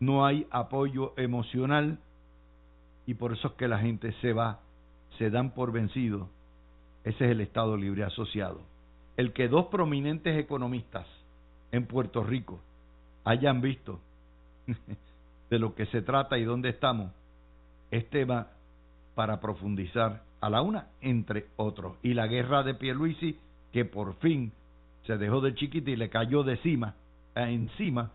no 0.00 0.24
hay 0.24 0.46
apoyo 0.50 1.14
emocional 1.16 1.98
y 3.06 3.14
por 3.14 3.32
eso 3.32 3.48
es 3.48 3.54
que 3.54 3.68
la 3.68 3.78
gente 3.78 4.12
se 4.20 4.32
va, 4.32 4.60
se 5.18 5.30
dan 5.30 5.50
por 5.50 5.72
vencido. 5.72 6.28
Ese 7.04 7.24
es 7.24 7.30
el 7.30 7.40
Estado 7.40 7.76
Libre 7.76 8.04
Asociado. 8.04 8.60
El 9.16 9.32
que 9.32 9.48
dos 9.48 9.66
prominentes 9.66 10.38
economistas 10.38 11.06
en 11.72 11.86
Puerto 11.86 12.22
Rico 12.22 12.60
hayan 13.24 13.60
visto 13.60 14.00
de 15.50 15.58
lo 15.58 15.74
que 15.74 15.86
se 15.86 16.02
trata 16.02 16.38
y 16.38 16.44
dónde 16.44 16.70
estamos, 16.70 17.12
es 17.90 18.08
tema 18.10 18.48
para 19.14 19.40
profundizar 19.40 20.22
a 20.40 20.50
la 20.50 20.62
una, 20.62 20.88
entre 21.00 21.46
otros. 21.56 21.96
Y 22.02 22.14
la 22.14 22.26
guerra 22.26 22.62
de 22.62 22.74
Pierluisi, 22.74 23.38
que 23.72 23.84
por 23.84 24.14
fin 24.16 24.52
se 25.06 25.16
dejó 25.16 25.40
de 25.40 25.54
chiquita 25.54 25.90
y 25.90 25.96
le 25.96 26.10
cayó 26.10 26.42
de 26.42 26.54
encima, 26.54 26.94
encima 27.34 28.10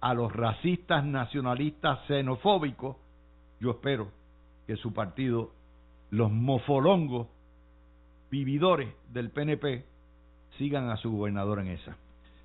a 0.00 0.14
los 0.14 0.32
racistas, 0.32 1.04
nacionalistas, 1.04 2.00
xenofóbicos, 2.06 2.96
yo 3.60 3.70
espero 3.70 4.10
que 4.66 4.76
su 4.76 4.92
partido, 4.92 5.50
los 6.10 6.30
mofolongos, 6.30 7.28
vividores 8.30 8.92
del 9.12 9.30
PNP, 9.30 9.84
sigan 10.58 10.90
a 10.90 10.96
su 10.96 11.10
gobernador 11.10 11.60
en 11.60 11.68
esa. 11.68 11.96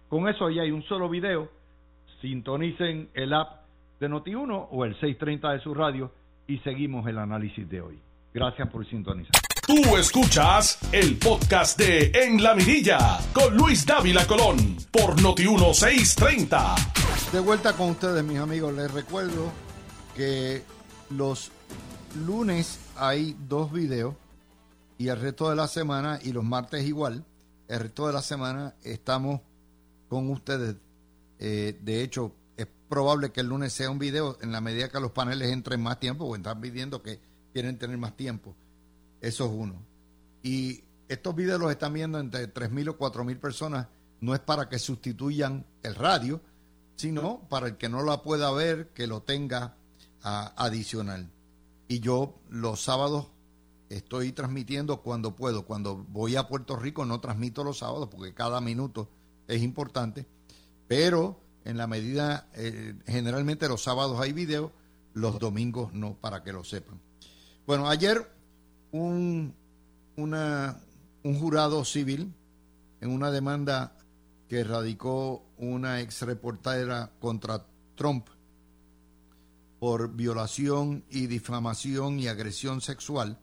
Con 0.08 0.28
eso 0.28 0.50
ya 0.50 0.62
hay 0.62 0.72
un 0.72 0.84
solo 0.84 1.10
video, 1.10 1.50
sintonicen 2.22 3.10
el 3.14 3.34
app 3.34 3.59
de 4.00 4.10
Noti1 4.10 4.68
o 4.72 4.86
el 4.86 4.94
630 4.94 5.52
de 5.52 5.60
su 5.60 5.74
radio 5.74 6.12
y 6.48 6.58
seguimos 6.60 7.08
el 7.08 7.18
análisis 7.18 7.70
de 7.70 7.82
hoy. 7.82 8.00
Gracias 8.34 8.70
por 8.70 8.88
sintonizar. 8.88 9.32
Tú 9.66 9.98
escuchas 9.98 10.80
el 10.92 11.18
podcast 11.18 11.78
de 11.78 12.12
En 12.14 12.42
la 12.42 12.56
Mirilla 12.56 13.20
con 13.34 13.56
Luis 13.56 13.86
Dávila 13.86 14.26
Colón 14.26 14.78
por 14.92 15.16
Noti1 15.22 15.74
630. 15.74 16.76
De 17.32 17.40
vuelta 17.40 17.74
con 17.74 17.92
ustedes, 17.92 18.24
mis 18.24 18.40
amigos. 18.40 18.74
Les 18.74 18.92
recuerdo 18.92 19.52
que 20.16 20.64
los 21.12 21.52
lunes 22.26 22.80
hay 22.98 23.36
dos 23.48 23.72
videos 23.72 24.16
y 24.98 25.08
el 25.08 25.20
resto 25.20 25.50
de 25.50 25.56
la 25.56 25.68
semana, 25.68 26.20
y 26.22 26.34
los 26.34 26.44
martes 26.44 26.86
igual, 26.86 27.24
el 27.68 27.80
resto 27.80 28.08
de 28.08 28.14
la 28.14 28.22
semana 28.22 28.74
estamos 28.84 29.40
con 30.10 30.30
ustedes. 30.30 30.76
Eh, 31.40 31.80
de 31.82 32.04
hecho, 32.04 32.34
probable 32.90 33.32
que 33.32 33.42
el 33.42 33.48
lunes 33.48 33.72
sea 33.72 33.90
un 33.90 34.00
video 34.00 34.38
en 34.42 34.52
la 34.52 34.60
medida 34.60 34.90
que 34.90 35.00
los 35.00 35.12
paneles 35.12 35.52
entren 35.52 35.82
más 35.82 36.00
tiempo, 36.00 36.26
o 36.26 36.36
están 36.36 36.60
pidiendo 36.60 37.02
que 37.02 37.20
quieren 37.54 37.78
tener 37.78 37.98
más 37.98 38.18
tiempo. 38.18 38.56
Eso 39.22 39.46
es 39.46 39.52
uno. 39.54 39.76
Y 40.44 40.84
estos 41.08 41.36
videos 41.36 41.60
los 41.60 41.72
están 41.72 41.94
viendo 41.94 42.20
entre 42.20 42.54
3.000 42.54 42.90
o 42.90 42.98
4.000 42.98 43.40
personas. 43.40 43.88
No 44.22 44.34
es 44.34 44.40
para 44.42 44.68
que 44.68 44.80
sustituyan 44.80 45.66
el 45.84 45.96
radio, 45.96 46.42
sino 46.96 47.48
para 47.50 47.68
el 47.68 47.78
que 47.78 47.88
no 47.90 48.04
la 48.04 48.22
pueda 48.22 48.52
ver, 48.52 48.90
que 48.90 49.08
lo 49.08 49.22
tenga 49.22 49.78
ah, 50.24 50.54
adicional. 50.58 51.32
Y 51.88 52.02
yo 52.02 52.36
los 52.50 52.84
sábados 52.84 53.28
estoy 53.90 54.32
transmitiendo 54.32 55.02
cuando 55.02 55.36
puedo. 55.36 55.66
Cuando 55.66 55.96
voy 55.96 56.36
a 56.36 56.48
Puerto 56.48 56.76
Rico 56.76 57.06
no 57.06 57.20
transmito 57.20 57.64
los 57.64 57.80
sábados 57.80 58.10
porque 58.10 58.34
cada 58.34 58.62
minuto 58.62 59.10
es 59.48 59.62
importante. 59.62 60.28
Pero 60.88 61.40
en 61.66 61.78
la 61.78 61.88
medida, 61.88 62.50
eh, 62.56 62.96
generalmente 63.06 63.68
los 63.68 63.84
sábados 63.84 64.20
hay 64.20 64.34
video, 64.34 64.72
los 65.14 65.40
domingos 65.40 65.94
no, 65.94 66.16
para 66.16 66.44
que 66.44 66.54
lo 66.54 66.64
sepan. 66.64 67.00
Bueno, 67.66 67.90
ayer 67.90 68.30
un, 68.92 69.54
una, 70.16 70.80
un 71.24 71.40
jurado 71.40 71.86
civil 71.86 72.34
en 73.02 73.12
una 73.12 73.32
demanda 73.32 73.96
que 74.48 74.64
radicó 74.64 75.46
una 75.58 76.02
ex 76.02 76.22
reportera 76.24 77.12
contra 77.20 77.66
Trump 77.96 78.28
por 79.80 80.14
violación 80.14 81.06
y 81.10 81.28
difamación 81.28 82.20
y 82.20 82.28
agresión 82.28 82.82
sexual, 82.82 83.40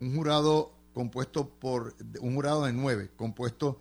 un 0.00 0.14
jurado 0.14 0.74
compuesto 0.92 1.48
por 1.48 1.94
un 2.20 2.34
jurado 2.34 2.64
de 2.64 2.72
nueve, 2.72 3.10
compuesto 3.16 3.80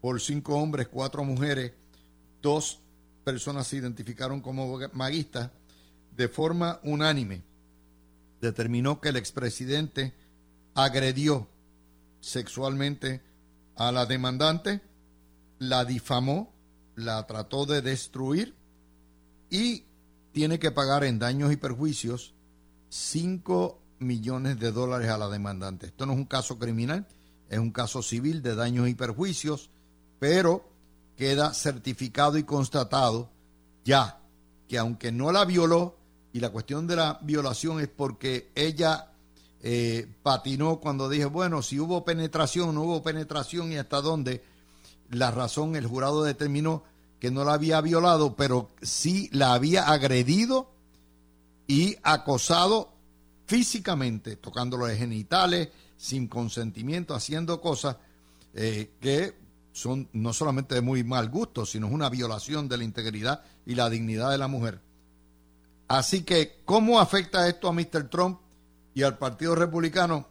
por 0.00 0.20
cinco 0.20 0.56
hombres, 0.56 0.88
cuatro 0.88 1.24
mujeres, 1.24 1.72
dos 2.42 2.80
personas 3.24 3.68
se 3.68 3.76
identificaron 3.76 4.40
como 4.40 4.78
maguistas, 4.92 5.50
de 6.14 6.28
forma 6.28 6.80
unánime 6.82 7.42
determinó 8.42 9.00
que 9.00 9.10
el 9.10 9.16
expresidente 9.16 10.12
agredió 10.74 11.48
sexualmente 12.20 13.22
a 13.76 13.92
la 13.92 14.04
demandante, 14.04 14.82
la 15.58 15.84
difamó, 15.84 16.52
la 16.96 17.24
trató 17.26 17.64
de 17.64 17.80
destruir 17.80 18.54
y 19.48 19.84
tiene 20.32 20.58
que 20.58 20.72
pagar 20.72 21.04
en 21.04 21.18
daños 21.18 21.52
y 21.52 21.56
perjuicios 21.56 22.34
5 22.88 23.80
millones 24.00 24.58
de 24.58 24.72
dólares 24.72 25.08
a 25.08 25.18
la 25.18 25.28
demandante. 25.28 25.86
Esto 25.86 26.04
no 26.04 26.12
es 26.12 26.18
un 26.18 26.26
caso 26.26 26.58
criminal, 26.58 27.06
es 27.48 27.58
un 27.58 27.70
caso 27.70 28.02
civil 28.02 28.42
de 28.42 28.56
daños 28.56 28.88
y 28.88 28.94
perjuicios, 28.94 29.70
pero 30.18 30.68
queda 31.16 31.54
certificado 31.54 32.38
y 32.38 32.44
constatado 32.44 33.30
ya 33.84 34.18
que 34.68 34.78
aunque 34.78 35.12
no 35.12 35.32
la 35.32 35.44
violó, 35.44 35.96
y 36.32 36.40
la 36.40 36.50
cuestión 36.50 36.86
de 36.86 36.96
la 36.96 37.18
violación 37.22 37.80
es 37.80 37.88
porque 37.88 38.50
ella 38.54 39.10
eh, 39.60 40.08
patinó 40.22 40.80
cuando 40.80 41.08
dije, 41.10 41.26
bueno, 41.26 41.60
si 41.60 41.78
hubo 41.78 42.04
penetración, 42.04 42.74
no 42.74 42.82
hubo 42.82 43.02
penetración 43.02 43.70
y 43.70 43.76
hasta 43.76 44.00
dónde, 44.00 44.42
la 45.10 45.30
razón, 45.30 45.76
el 45.76 45.86
jurado 45.86 46.24
determinó 46.24 46.84
que 47.20 47.30
no 47.30 47.44
la 47.44 47.52
había 47.52 47.80
violado, 47.82 48.34
pero 48.34 48.70
sí 48.80 49.28
la 49.30 49.52
había 49.52 49.88
agredido 49.88 50.70
y 51.66 51.96
acosado 52.02 52.94
físicamente, 53.46 54.36
tocándolo 54.36 54.86
de 54.86 54.96
genitales, 54.96 55.68
sin 55.98 56.28
consentimiento, 56.28 57.14
haciendo 57.14 57.60
cosas 57.60 57.96
eh, 58.54 58.90
que 59.00 59.34
son 59.72 60.08
no 60.12 60.32
solamente 60.32 60.74
de 60.74 60.82
muy 60.82 61.02
mal 61.02 61.28
gusto, 61.28 61.66
sino 61.66 61.86
es 61.86 61.92
una 61.92 62.10
violación 62.10 62.68
de 62.68 62.78
la 62.78 62.84
integridad 62.84 63.42
y 63.66 63.74
la 63.74 63.90
dignidad 63.90 64.30
de 64.30 64.38
la 64.38 64.48
mujer. 64.48 64.80
Así 65.88 66.22
que, 66.22 66.62
¿cómo 66.64 67.00
afecta 67.00 67.48
esto 67.48 67.68
a 67.68 67.72
Mr. 67.72 68.08
Trump 68.08 68.40
y 68.94 69.02
al 69.02 69.18
Partido 69.18 69.54
Republicano? 69.54 70.26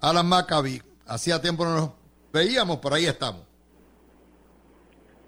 Alan 0.00 0.26
Maccabi, 0.26 0.80
hacía 1.06 1.40
tiempo 1.40 1.64
no 1.64 1.74
nos 1.74 1.90
veíamos, 2.32 2.78
por 2.78 2.94
ahí 2.94 3.06
estamos. 3.06 3.45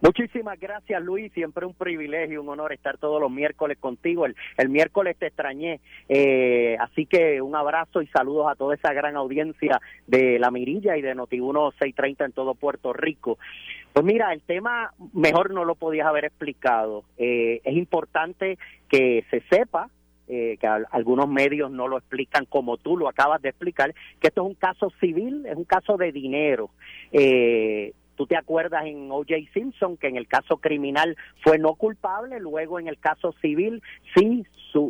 Muchísimas 0.01 0.61
gracias 0.61 1.03
Luis, 1.03 1.33
siempre 1.33 1.67
un 1.67 1.75
privilegio, 1.75 2.41
un 2.41 2.49
honor 2.49 2.73
estar 2.73 2.99
todos 2.99 3.21
los 3.21 3.31
miércoles 3.33 3.79
contigo. 3.79 4.27
El, 4.27 4.37
el 4.57 4.69
miércoles 4.69 5.17
te 5.19 5.27
extrañé, 5.27 5.81
eh, 6.09 6.77
así 6.81 7.07
que 7.07 7.43
un 7.43 7.57
abrazo 7.57 8.01
y 8.01 8.07
saludos 8.07 8.47
a 8.49 8.55
toda 8.55 8.77
esa 8.77 8.93
gran 8.93 9.17
audiencia 9.17 9.81
de 10.07 10.39
La 10.39 10.53
Mirilla 10.53 10.97
y 10.97 11.03
de 11.03 11.17
Noti1 11.17 11.73
630 11.73 12.27
en 12.27 12.33
todo 12.33 12.55
Puerto 12.55 12.93
Rico. 12.93 13.39
Pues 13.93 14.05
mira, 14.07 14.33
el 14.33 14.41
tema 14.43 14.93
mejor 15.13 15.53
no 15.53 15.65
lo 15.65 15.75
podías 15.75 16.07
haber 16.07 16.27
explicado. 16.27 17.03
Eh, 17.17 17.61
es 17.65 17.77
importante 17.77 18.57
que 18.89 19.25
se 19.31 19.41
sepa 19.51 19.91
eh, 20.29 20.59
que 20.61 20.67
algunos 20.67 21.27
medios 21.27 21.71
no 21.71 21.89
lo 21.89 21.99
explican 21.99 22.45
como 22.45 22.77
tú 22.77 22.97
lo 22.99 23.09
acabas 23.09 23.41
de 23.43 23.49
explicar, 23.49 23.95
que 24.21 24.29
esto 24.29 24.43
es 24.43 24.47
un 24.47 24.55
caso 24.55 24.93
civil, 25.01 25.47
es 25.47 25.57
un 25.57 25.65
caso 25.65 25.97
de 25.97 26.13
dinero. 26.13 26.71
Eh, 27.11 27.95
Tú 28.19 28.27
te 28.27 28.37
acuerdas 28.37 28.85
en 28.85 29.13
O.J. 29.13 29.37
Simpson 29.55 29.97
que 29.97 30.09
en 30.09 30.17
el 30.17 30.27
caso 30.27 30.57
criminal 30.57 31.17
fue 31.45 31.57
no 31.57 31.77
culpable, 31.77 32.41
luego 32.41 32.81
en 32.81 32.89
el 32.89 32.99
caso 32.99 33.33
civil 33.41 33.81
sí 34.17 34.45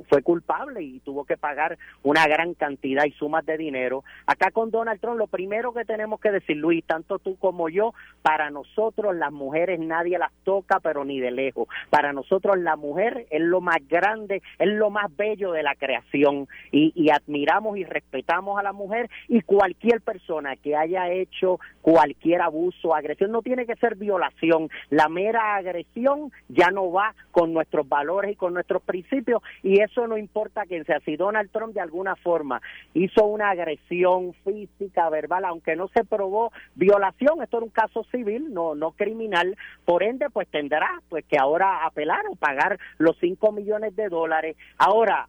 fue 0.08 0.22
culpable 0.22 0.82
y 0.82 1.00
tuvo 1.00 1.24
que 1.24 1.36
pagar 1.36 1.78
una 2.02 2.26
gran 2.26 2.54
cantidad 2.54 3.04
y 3.04 3.12
sumas 3.12 3.44
de 3.46 3.56
dinero. 3.56 4.04
Acá 4.26 4.50
con 4.50 4.70
Donald 4.70 5.00
Trump 5.00 5.18
lo 5.18 5.26
primero 5.26 5.72
que 5.72 5.84
tenemos 5.84 6.20
que 6.20 6.30
decir, 6.30 6.56
Luis, 6.56 6.84
tanto 6.84 7.18
tú 7.18 7.36
como 7.36 7.68
yo, 7.68 7.94
para 8.22 8.50
nosotros 8.50 9.14
las 9.14 9.32
mujeres 9.32 9.78
nadie 9.80 10.18
las 10.18 10.32
toca, 10.44 10.80
pero 10.80 11.04
ni 11.04 11.20
de 11.20 11.30
lejos. 11.30 11.68
Para 11.90 12.12
nosotros 12.12 12.58
la 12.58 12.76
mujer 12.76 13.26
es 13.30 13.40
lo 13.40 13.60
más 13.60 13.78
grande, 13.88 14.42
es 14.58 14.68
lo 14.68 14.90
más 14.90 15.14
bello 15.16 15.52
de 15.52 15.62
la 15.62 15.74
creación 15.74 16.48
y, 16.72 16.92
y 16.94 17.10
admiramos 17.10 17.78
y 17.78 17.84
respetamos 17.84 18.58
a 18.58 18.62
la 18.62 18.72
mujer 18.72 19.08
y 19.28 19.42
cualquier 19.42 20.00
persona 20.00 20.56
que 20.56 20.76
haya 20.76 21.10
hecho 21.10 21.60
cualquier 21.88 22.42
abuso, 22.42 22.94
agresión, 22.94 23.32
no 23.32 23.40
tiene 23.40 23.64
que 23.64 23.74
ser 23.76 23.96
violación. 23.96 24.68
La 24.90 25.08
mera 25.08 25.56
agresión 25.56 26.30
ya 26.48 26.68
no 26.70 26.92
va 26.92 27.14
con 27.30 27.54
nuestros 27.54 27.88
valores 27.88 28.32
y 28.32 28.36
con 28.36 28.52
nuestros 28.52 28.82
principios 28.82 29.42
y 29.62 29.80
eso 29.80 30.06
no 30.06 30.18
importa 30.18 30.66
quién 30.66 30.84
sea. 30.84 31.00
Si 31.00 31.16
Donald 31.16 31.50
Trump 31.50 31.72
de 31.72 31.80
alguna 31.80 32.14
forma 32.16 32.60
hizo 32.92 33.24
una 33.24 33.48
agresión 33.48 34.34
física, 34.44 35.08
verbal, 35.08 35.46
aunque 35.46 35.76
no 35.76 35.88
se 35.88 36.04
probó 36.04 36.52
violación, 36.74 37.42
esto 37.42 37.56
era 37.56 37.64
un 37.64 37.70
caso 37.70 38.04
civil, 38.10 38.52
no 38.52 38.74
no 38.74 38.90
criminal, 38.90 39.56
por 39.86 40.02
ende 40.02 40.28
pues 40.28 40.46
tendrá 40.48 41.00
pues 41.08 41.24
que 41.24 41.38
ahora 41.38 41.86
apelar 41.86 42.26
o 42.30 42.36
pagar 42.36 42.78
los 42.98 43.16
5 43.18 43.50
millones 43.52 43.96
de 43.96 44.10
dólares. 44.10 44.58
Ahora, 44.76 45.26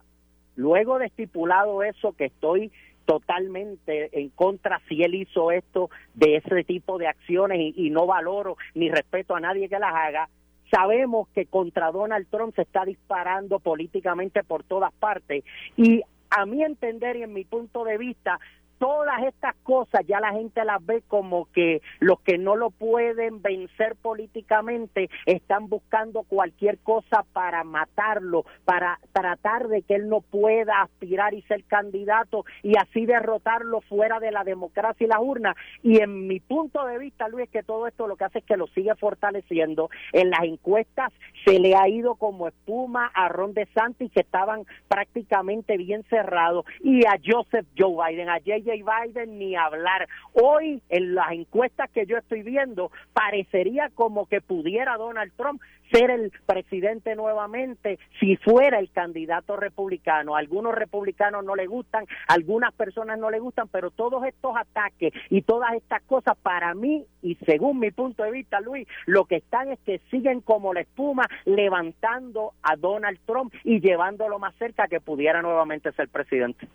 luego 0.58 1.00
de 1.00 1.06
estipulado 1.06 1.84
eso 1.84 2.12
que 2.18 2.26
estoy 2.26 2.70
totalmente 3.10 4.12
en 4.12 4.30
contra 4.30 4.80
si 4.88 5.02
él 5.02 5.16
hizo 5.16 5.50
esto 5.50 5.90
de 6.14 6.36
ese 6.36 6.64
tipo 6.64 7.00
de 7.00 7.08
acciones 7.08 7.74
y, 7.76 7.90
no 7.90 8.06
valoro 8.06 8.56
ni 8.76 8.92
respeto 8.92 9.36
a 9.36 9.40
nadie 9.40 9.68
que 9.68 9.80
las 9.80 9.96
haga. 9.96 10.30
Sabemos 10.70 11.28
que 11.30 11.48
contra 11.48 11.92
Donald 11.92 12.28
Trump 12.30 12.54
se 12.54 12.62
está 12.62 12.86
disparando 12.86 13.58
políticamente 13.58 14.44
por 14.44 14.64
todas 14.64 14.94
partes 14.94 15.44
y 15.76 16.04
a 16.30 16.46
mi 16.46 16.62
entender 16.62 17.16
y 17.16 17.24
en 17.24 17.34
mi 17.34 17.46
punto 17.46 17.84
de 17.84 17.98
vista 17.98 18.40
todas 18.80 19.22
estas 19.24 19.56
cosas 19.64 20.02
ya 20.08 20.20
la 20.20 20.32
gente 20.32 20.64
las 20.66 20.84
ve 20.86 21.04
como 21.08 21.46
que 21.52 21.82
los 22.00 22.20
que 22.22 22.38
no 22.38 22.56
lo 22.56 22.72
pueden 22.72 23.42
vencer 23.42 23.96
políticamente 24.02 25.10
están 25.26 25.68
buscando 25.68 26.24
cualquier 26.24 26.80
cosa 26.80 27.26
para 27.34 27.64
matarlo, 27.64 28.46
para 28.66 29.00
tratar 29.12 29.68
de 29.68 29.82
que 29.84 29.96
él 29.96 30.10
no 30.10 30.22
pueda 30.22 30.82
aspirar 30.82 31.34
y 31.34 31.42
ser 31.44 31.64
candidato 31.66 32.46
y 32.64 32.78
así 32.78 33.06
derrotarlo 33.06 33.82
fuera 33.82 34.20
de 34.20 34.32
la 34.32 34.44
democracia 34.44 35.06
y 35.06 35.08
las 35.08 35.20
urnas. 35.20 35.56
Y 35.84 36.02
en 36.02 36.28
mi 36.28 36.40
punto 36.40 36.86
de 36.86 36.98
vista, 36.98 37.28
Luis, 37.28 37.50
que 37.50 37.64
todo 37.64 37.88
esto 37.88 38.08
lo 38.08 38.16
que 38.16 38.26
hace 38.26 38.40
es 38.40 38.46
que 38.46 38.58
lo 38.58 38.68
sigue 38.68 38.96
fortaleciendo. 38.96 39.90
En 40.14 40.30
las 40.30 40.44
encuestas 40.44 41.12
se 41.46 41.60
le 41.60 41.76
ha 41.76 41.88
ido 41.88 42.16
como 42.16 42.48
espuma 42.48 43.12
a 43.14 43.28
Ron 43.28 43.54
DeSantis, 43.54 44.12
que 44.12 44.22
estaban 44.22 44.66
prácticamente 44.88 45.78
bien 45.78 46.04
cerrados, 46.10 46.66
y 46.82 47.06
a 47.06 47.20
Joseph 47.24 47.68
Joe 47.78 47.96
Biden, 48.10 48.30
a 48.30 48.40
J.J. 48.40 48.69
Biden 48.72 49.38
ni 49.40 49.56
hablar. 49.56 50.08
Hoy, 50.34 50.82
en 50.90 51.16
las 51.16 51.32
encuestas 51.32 51.90
que 51.92 52.06
yo 52.06 52.18
estoy 52.18 52.44
viendo, 52.44 52.92
parecería 53.14 53.90
como 53.94 54.28
que 54.28 54.42
pudiera 54.42 54.98
Donald 54.98 55.32
Trump 55.36 55.62
ser 55.92 56.12
el 56.12 56.32
presidente 56.46 57.16
nuevamente 57.16 58.00
si 58.20 58.36
fuera 58.38 58.80
el 58.80 58.92
candidato 58.92 59.56
republicano. 59.56 60.36
algunos 60.36 60.76
republicanos 60.76 61.44
no 61.44 61.56
le 61.56 61.68
gustan, 61.68 62.06
algunas 62.28 62.74
personas 62.74 63.18
no 63.18 63.30
le 63.30 63.40
gustan, 63.40 63.68
pero 63.70 63.92
todos 63.92 64.24
estos 64.26 64.56
ataques 64.56 65.14
y 65.30 65.42
todas 65.42 65.74
estas 65.74 66.02
cosas 66.04 66.38
para 66.42 66.74
mí 66.74 67.06
y 67.22 67.36
según 67.46 67.80
mi 67.80 67.92
punto 67.92 68.24
de 68.24 68.32
vista, 68.32 68.60
Luis, 68.62 68.88
lo 69.06 69.26
que 69.26 69.38
están 69.38 69.72
es 69.72 69.80
que 69.86 70.00
siguen 70.12 70.42
como 70.42 70.74
la 70.74 70.82
espuma 70.82 71.28
levantando 71.46 72.54
a 72.62 72.76
Donald 72.76 73.20
Trump 73.26 73.54
y 73.64 73.80
llevándolo 73.80 74.40
más 74.40 74.56
cerca 74.56 74.88
que 74.88 75.02
pudiera 75.02 75.42
nuevamente 75.42 75.92
ser 75.94 76.08
presidente. 76.10 76.68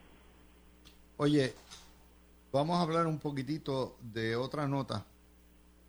Oye, 1.17 1.53
Vamos 2.55 2.79
a 2.79 2.83
hablar 2.83 3.09
un 3.09 3.19
poquitito 3.19 3.99
de 4.01 4.37
otra 4.37 4.69
nota 4.69 5.05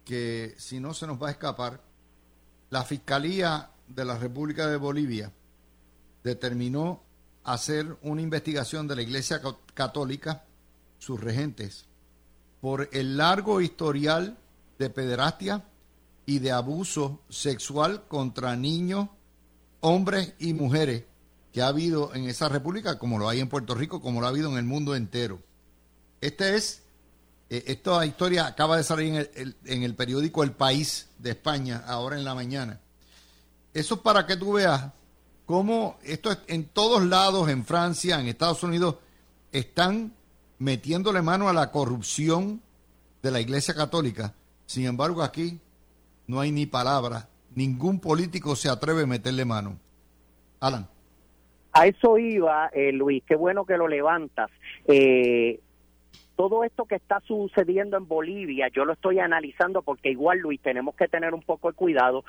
que 0.04 0.56
si 0.58 0.80
no 0.80 0.96
se 0.96 1.06
nos 1.06 1.22
va 1.22 1.28
a 1.28 1.32
escapar. 1.32 1.80
La 2.72 2.84
Fiscalía 2.84 3.70
de 3.88 4.04
la 4.04 4.18
República 4.18 4.66
de 4.66 4.78
Bolivia 4.78 5.32
determinó 6.24 7.04
hacer 7.44 7.96
una 8.02 8.24
investigación 8.24 8.88
de 8.88 8.96
la 8.96 9.04
Iglesia 9.04 9.44
Católica, 9.76 10.44
sus 10.98 11.22
regentes, 11.22 11.86
por 12.62 12.90
el 12.94 13.16
largo 13.16 13.62
historial 13.62 14.36
de 14.80 14.90
pederastia 14.90 15.66
y 16.26 16.40
de 16.40 16.52
abuso 16.52 17.22
sexual 17.30 18.08
contra 18.08 18.56
niños, 18.56 19.10
hombres 19.82 20.34
y 20.40 20.56
mujeres 20.56 21.04
que 21.54 21.62
ha 21.62 21.68
habido 21.68 22.16
en 22.16 22.28
esa 22.28 22.50
república, 22.50 22.98
como 22.98 23.20
lo 23.20 23.30
hay 23.30 23.40
en 23.40 23.50
Puerto 23.50 23.76
Rico, 23.76 24.02
como 24.02 24.20
lo 24.20 24.26
ha 24.26 24.32
habido 24.32 24.50
en 24.50 24.58
el 24.58 24.66
mundo 24.66 24.96
entero. 24.96 25.45
Este 26.22 26.56
es, 26.56 26.84
eh, 27.50 27.64
esta 27.68 28.06
historia 28.06 28.48
acaba 28.48 28.78
de 28.78 28.84
salir 28.84 29.14
en 29.14 29.30
el, 29.36 29.56
en 29.66 29.84
el 29.84 29.96
periódico 29.96 30.44
El 30.44 30.52
País 30.52 31.10
de 31.20 31.32
España, 31.32 31.84
ahora 31.86 32.18
en 32.18 32.26
la 32.26 32.36
mañana. 32.36 32.80
Eso 33.74 33.96
es 33.96 34.02
para 34.02 34.26
que 34.26 34.38
tú 34.38 34.54
veas 34.54 34.92
cómo 35.46 35.98
esto 36.04 36.32
es 36.32 36.40
en 36.48 36.66
todos 36.66 37.04
lados, 37.06 37.50
en 37.50 37.66
Francia, 37.66 38.20
en 38.20 38.28
Estados 38.28 38.64
Unidos, 38.64 38.96
están 39.52 40.14
metiéndole 40.60 41.22
mano 41.22 41.50
a 41.50 41.54
la 41.54 41.72
corrupción 41.72 42.62
de 43.22 43.32
la 43.32 43.40
Iglesia 43.40 43.74
Católica. 43.74 44.34
Sin 44.66 44.86
embargo, 44.86 45.22
aquí 45.22 45.60
no 46.28 46.40
hay 46.40 46.52
ni 46.52 46.66
palabra. 46.66 47.30
Ningún 47.54 48.00
político 48.00 48.56
se 48.56 48.70
atreve 48.70 49.04
a 49.04 49.08
meterle 49.08 49.46
mano. 49.46 49.78
Alan. 50.60 50.88
A 51.72 51.88
eso 51.88 52.18
iba, 52.18 52.68
eh, 52.68 52.92
Luis. 52.92 53.24
Qué 53.28 53.36
bueno 53.36 53.66
que 53.66 53.78
lo 53.78 53.88
levantas. 53.88 54.50
Eh, 54.88 55.60
todo 56.36 56.64
esto 56.64 56.86
que 56.86 56.96
está 56.96 57.20
sucediendo 57.22 57.98
en 57.98 58.08
Bolivia, 58.08 58.68
yo 58.70 58.86
lo 58.86 58.94
estoy 58.94 59.20
analizando 59.20 59.82
porque 59.82 60.10
igual, 60.10 60.40
Luis, 60.40 60.62
tenemos 60.62 60.96
que 60.96 61.08
tener 61.08 61.34
un 61.34 61.42
poco 61.42 61.70
de 61.70 61.76
cuidado. 61.76 62.24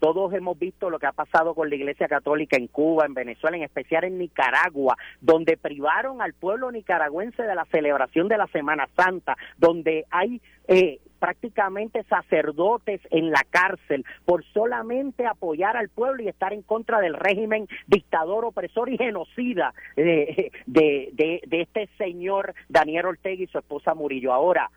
Todos 0.00 0.32
hemos 0.32 0.56
visto 0.56 0.90
lo 0.90 1.00
que 1.00 1.06
ha 1.06 1.12
pasado 1.12 1.54
con 1.54 1.68
la 1.68 1.74
Iglesia 1.74 2.06
Católica 2.06 2.56
en 2.56 2.68
Cuba, 2.68 3.04
en 3.04 3.14
Venezuela, 3.14 3.56
en 3.56 3.64
especial 3.64 4.04
en 4.04 4.18
Nicaragua, 4.18 4.96
donde 5.20 5.56
privaron 5.56 6.22
al 6.22 6.34
pueblo 6.34 6.70
nicaragüense 6.70 7.42
de 7.42 7.54
la 7.56 7.64
celebración 7.64 8.28
de 8.28 8.38
la 8.38 8.46
Semana 8.46 8.88
Santa, 8.94 9.36
donde 9.56 10.04
hay 10.10 10.40
eh, 10.68 11.00
prácticamente 11.18 12.02
sacerdotes 12.04 13.00
en 13.10 13.30
la 13.30 13.44
cárcel 13.50 14.04
por 14.24 14.44
solamente 14.52 15.26
apoyar 15.26 15.76
al 15.76 15.88
pueblo 15.88 16.22
y 16.22 16.28
estar 16.28 16.52
en 16.52 16.62
contra 16.62 17.00
del 17.00 17.14
régimen 17.14 17.66
dictador, 17.86 18.44
opresor 18.44 18.88
y 18.88 18.98
genocida 18.98 19.74
de, 19.96 20.52
de, 20.66 21.10
de, 21.12 21.42
de 21.46 21.60
este 21.62 21.88
señor 21.98 22.54
Daniel 22.68 23.06
Ortega 23.06 23.42
y 23.42 23.46
su 23.46 23.58
esposa 23.58 23.94
Murillo. 23.94 24.32
Ahora, 24.32 24.70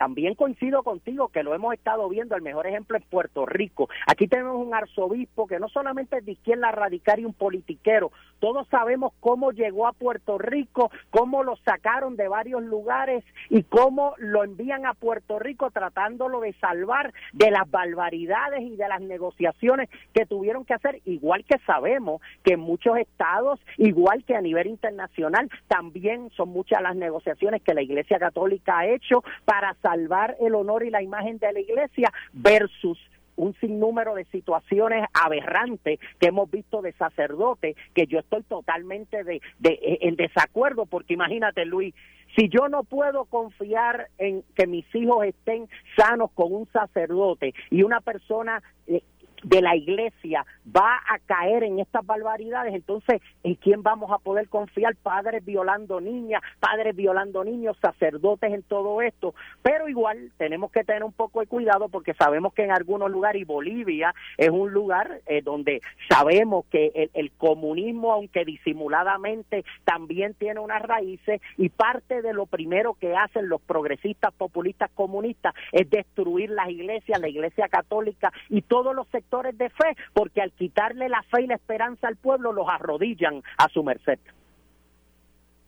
también 0.00 0.34
coincido 0.34 0.82
contigo 0.82 1.28
que 1.28 1.42
lo 1.42 1.54
hemos 1.54 1.74
estado 1.74 2.08
viendo, 2.08 2.34
el 2.34 2.40
mejor 2.40 2.66
ejemplo 2.66 2.96
es 2.96 3.04
Puerto 3.04 3.44
Rico. 3.44 3.90
Aquí 4.06 4.28
tenemos 4.28 4.56
un 4.56 4.72
arzobispo 4.74 5.46
que 5.46 5.58
no 5.58 5.68
solamente 5.68 6.16
es 6.16 6.24
de 6.24 6.32
izquierda 6.32 6.72
radical 6.72 7.20
y 7.20 7.26
un 7.26 7.34
politiquero, 7.34 8.10
todos 8.38 8.66
sabemos 8.68 9.12
cómo 9.20 9.52
llegó 9.52 9.86
a 9.86 9.92
Puerto 9.92 10.38
Rico, 10.38 10.90
cómo 11.10 11.42
lo 11.42 11.56
sacaron 11.56 12.16
de 12.16 12.28
varios 12.28 12.62
lugares 12.62 13.22
y 13.50 13.62
cómo 13.64 14.14
lo 14.16 14.42
envían 14.42 14.86
a 14.86 14.94
Puerto 14.94 15.38
Rico 15.38 15.70
tratándolo 15.70 16.40
de 16.40 16.54
salvar 16.54 17.12
de 17.34 17.50
las 17.50 17.70
barbaridades 17.70 18.62
y 18.62 18.76
de 18.76 18.88
las 18.88 19.02
negociaciones 19.02 19.90
que 20.14 20.24
tuvieron 20.24 20.64
que 20.64 20.72
hacer, 20.72 21.02
igual 21.04 21.44
que 21.44 21.58
sabemos 21.66 22.22
que 22.42 22.54
en 22.54 22.60
muchos 22.60 22.96
estados, 22.96 23.60
igual 23.76 24.24
que 24.24 24.34
a 24.34 24.40
nivel 24.40 24.68
internacional, 24.68 25.50
también 25.68 26.30
son 26.30 26.48
muchas 26.48 26.80
las 26.80 26.96
negociaciones 26.96 27.60
que 27.60 27.74
la 27.74 27.82
Iglesia 27.82 28.18
Católica 28.18 28.78
ha 28.78 28.86
hecho 28.86 29.22
para 29.44 29.74
salvar 29.82 29.89
el 29.94 30.54
honor 30.54 30.84
y 30.84 30.90
la 30.90 31.02
imagen 31.02 31.38
de 31.38 31.52
la 31.52 31.60
iglesia 31.60 32.12
versus 32.32 32.98
un 33.36 33.54
sinnúmero 33.54 34.14
de 34.14 34.24
situaciones 34.26 35.06
aberrantes 35.14 35.98
que 36.18 36.28
hemos 36.28 36.50
visto 36.50 36.82
de 36.82 36.92
sacerdotes 36.92 37.76
que 37.94 38.06
yo 38.06 38.18
estoy 38.18 38.42
totalmente 38.42 39.24
de, 39.24 39.40
en 39.62 40.16
desacuerdo 40.16 40.84
porque 40.84 41.14
imagínate 41.14 41.64
Luis 41.64 41.94
si 42.36 42.48
yo 42.48 42.68
no 42.68 42.84
puedo 42.84 43.24
confiar 43.24 44.08
en 44.18 44.44
que 44.54 44.66
mis 44.66 44.84
hijos 44.94 45.24
estén 45.24 45.68
sanos 45.96 46.30
con 46.32 46.52
un 46.52 46.68
sacerdote 46.70 47.54
y 47.70 47.82
una 47.82 48.00
persona 48.00 48.62
eh, 48.86 49.02
de 49.42 49.62
la 49.62 49.76
iglesia 49.76 50.44
va 50.64 50.96
a 51.08 51.18
caer 51.18 51.64
en 51.64 51.78
estas 51.78 52.04
barbaridades, 52.04 52.74
entonces, 52.74 53.20
¿en 53.42 53.54
quién 53.54 53.82
vamos 53.82 54.10
a 54.12 54.18
poder 54.18 54.48
confiar? 54.48 54.96
Padres 54.96 55.44
violando 55.44 56.00
niñas, 56.00 56.42
padres 56.58 56.94
violando 56.94 57.44
niños, 57.44 57.76
sacerdotes 57.80 58.52
en 58.52 58.62
todo 58.62 59.02
esto. 59.02 59.34
Pero 59.62 59.88
igual 59.88 60.30
tenemos 60.36 60.70
que 60.70 60.84
tener 60.84 61.04
un 61.04 61.12
poco 61.12 61.40
de 61.40 61.46
cuidado 61.46 61.88
porque 61.88 62.14
sabemos 62.14 62.52
que 62.54 62.64
en 62.64 62.72
algunos 62.72 63.10
lugares, 63.10 63.42
y 63.42 63.44
Bolivia 63.44 64.14
es 64.36 64.50
un 64.50 64.72
lugar 64.72 65.20
eh, 65.26 65.42
donde 65.42 65.80
sabemos 66.08 66.64
que 66.70 66.92
el, 66.94 67.10
el 67.14 67.30
comunismo, 67.32 68.12
aunque 68.12 68.44
disimuladamente, 68.44 69.64
también 69.84 70.34
tiene 70.34 70.60
unas 70.60 70.82
raíces 70.82 71.40
y 71.56 71.68
parte 71.68 72.22
de 72.22 72.32
lo 72.32 72.46
primero 72.46 72.94
que 72.94 73.14
hacen 73.16 73.48
los 73.48 73.60
progresistas, 73.60 74.32
populistas, 74.34 74.90
comunistas 74.94 75.54
es 75.72 75.88
destruir 75.90 76.50
las 76.50 76.68
iglesias, 76.68 77.20
la 77.20 77.28
iglesia 77.28 77.68
católica 77.68 78.32
y 78.48 78.62
todos 78.62 78.94
los 78.94 79.06
sectores 79.08 79.29
de 79.30 79.70
fe, 79.70 79.96
porque 80.12 80.42
al 80.42 80.52
quitarle 80.52 81.08
la 81.08 81.22
fe 81.22 81.42
y 81.42 81.46
la 81.46 81.54
esperanza 81.54 82.08
al 82.08 82.16
pueblo, 82.16 82.52
los 82.52 82.66
arrodillan 82.68 83.42
a 83.56 83.68
su 83.68 83.82
merced. 83.82 84.18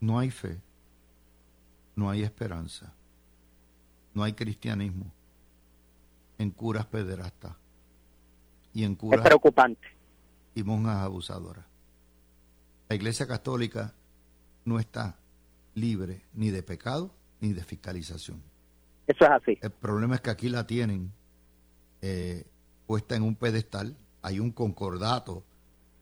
No 0.00 0.18
hay 0.18 0.30
fe, 0.30 0.60
no 1.94 2.10
hay 2.10 2.22
esperanza, 2.22 2.92
no 4.14 4.24
hay 4.24 4.32
cristianismo 4.32 5.12
en 6.38 6.50
curas 6.50 6.86
pederastas 6.86 7.54
y 8.74 8.82
en 8.84 8.96
curas 8.96 9.20
es 9.20 9.26
preocupante. 9.26 9.86
y 10.54 10.64
monjas 10.64 10.96
abusadoras. 10.96 11.64
La 12.88 12.96
Iglesia 12.96 13.26
Católica 13.26 13.94
no 14.64 14.80
está 14.80 15.18
libre 15.74 16.22
ni 16.34 16.50
de 16.50 16.62
pecado 16.62 17.14
ni 17.40 17.52
de 17.52 17.62
fiscalización. 17.62 18.42
Eso 19.06 19.24
es 19.24 19.30
así. 19.30 19.58
El 19.62 19.70
problema 19.70 20.16
es 20.16 20.20
que 20.20 20.30
aquí 20.30 20.48
la 20.48 20.66
tienen 20.66 21.12
eh, 22.00 22.44
puesta 22.92 23.16
en 23.16 23.22
un 23.22 23.36
pedestal, 23.36 23.96
hay 24.20 24.38
un 24.38 24.50
concordato 24.50 25.46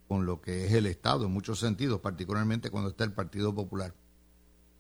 con 0.09 0.27
lo 0.27 0.41
que 0.41 0.67
es 0.67 0.73
el 0.73 0.87
Estado 0.87 1.25
en 1.25 1.33
muchos 1.33 1.61
sentidos, 1.61 2.01
particularmente 2.01 2.69
cuando 2.69 2.91
está 2.91 3.05
el 3.05 3.13
Partido 3.13 3.55
Popular. 3.55 3.95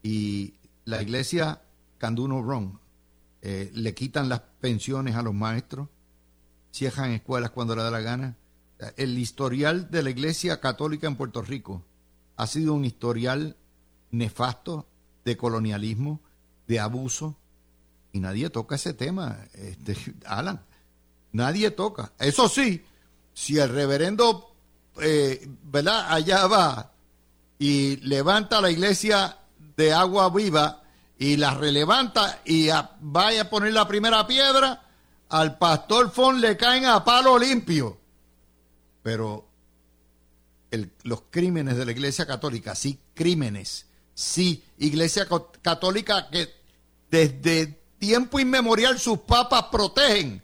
Y 0.03 0.55
la 0.87 1.01
iglesia 1.01 1.63
Canduno 1.99 2.43
Wrong 2.43 2.81
eh, 3.43 3.71
le 3.75 3.95
quitan 3.95 4.29
las 4.29 4.41
pensiones 4.41 5.15
a 5.15 5.23
los 5.23 5.35
maestros, 5.35 5.89
cierran 6.73 7.13
escuelas 7.13 7.51
cuando 7.51 7.77
le 7.77 7.83
da 7.85 7.93
la 7.93 8.01
gana. 8.01 8.37
El 8.97 9.17
historial 9.17 9.89
de 9.89 10.03
la 10.03 10.11
iglesia 10.11 10.59
católica 10.59 11.07
en 11.07 11.15
Puerto 11.15 11.43
Rico 11.43 11.85
ha 12.35 12.49
sido 12.49 12.75
un 12.75 12.85
historial 12.85 13.57
nefasto 14.11 14.89
de 15.25 15.37
colonialismo, 15.37 16.21
de 16.67 16.81
abuso, 16.81 17.37
y 18.11 18.19
nadie 18.19 18.51
toca 18.51 18.75
ese 18.75 18.95
tema, 18.95 19.39
este, 19.55 19.97
Alan. 20.27 20.61
Nadie 21.33 21.71
toca. 21.71 22.13
Eso 22.19 22.49
sí, 22.49 22.85
si 23.33 23.59
el 23.59 23.69
reverendo, 23.69 24.53
eh, 25.01 25.49
¿verdad? 25.65 26.07
Allá 26.13 26.47
va 26.47 26.93
y 27.59 27.97
levanta 27.97 28.61
la 28.61 28.71
iglesia 28.71 29.37
de 29.77 29.93
agua 29.93 30.31
viva 30.31 30.83
y 31.19 31.37
la 31.37 31.55
relevanta 31.55 32.41
y 32.45 32.69
vaya 33.01 33.43
a 33.43 33.51
poner 33.51 33.73
la 33.73 33.87
primera 33.87 34.27
piedra, 34.27 34.83
al 35.29 35.59
pastor 35.59 36.11
Fon 36.11 36.41
le 36.41 36.57
caen 36.57 36.87
a 36.87 37.05
palo 37.05 37.39
limpio. 37.39 37.99
Pero 39.03 39.47
los 41.03 41.23
crímenes 41.31 41.77
de 41.77 41.85
la 41.85 41.93
iglesia 41.93 42.27
católica, 42.27 42.75
sí, 42.75 42.99
crímenes, 43.15 43.87
sí, 44.15 44.65
iglesia 44.79 45.27
católica 45.63 46.29
que 46.31 46.49
desde 47.11 47.81
tiempo 47.99 48.41
inmemorial 48.41 48.99
sus 48.99 49.19
papas 49.21 49.65
protegen 49.71 50.43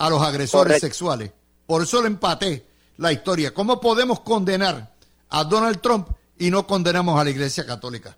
a 0.00 0.08
los 0.08 0.22
agresores 0.22 0.80
sexuales. 0.80 1.30
Por 1.66 1.82
eso 1.82 2.00
le 2.00 2.08
empaté 2.08 2.66
la 2.96 3.12
historia. 3.12 3.52
¿Cómo 3.52 3.78
podemos 3.80 4.20
condenar 4.20 4.94
a 5.28 5.44
Donald 5.44 5.80
Trump 5.82 6.08
y 6.38 6.50
no 6.50 6.66
condenamos 6.66 7.20
a 7.20 7.24
la 7.24 7.30
Iglesia 7.30 7.66
Católica? 7.66 8.16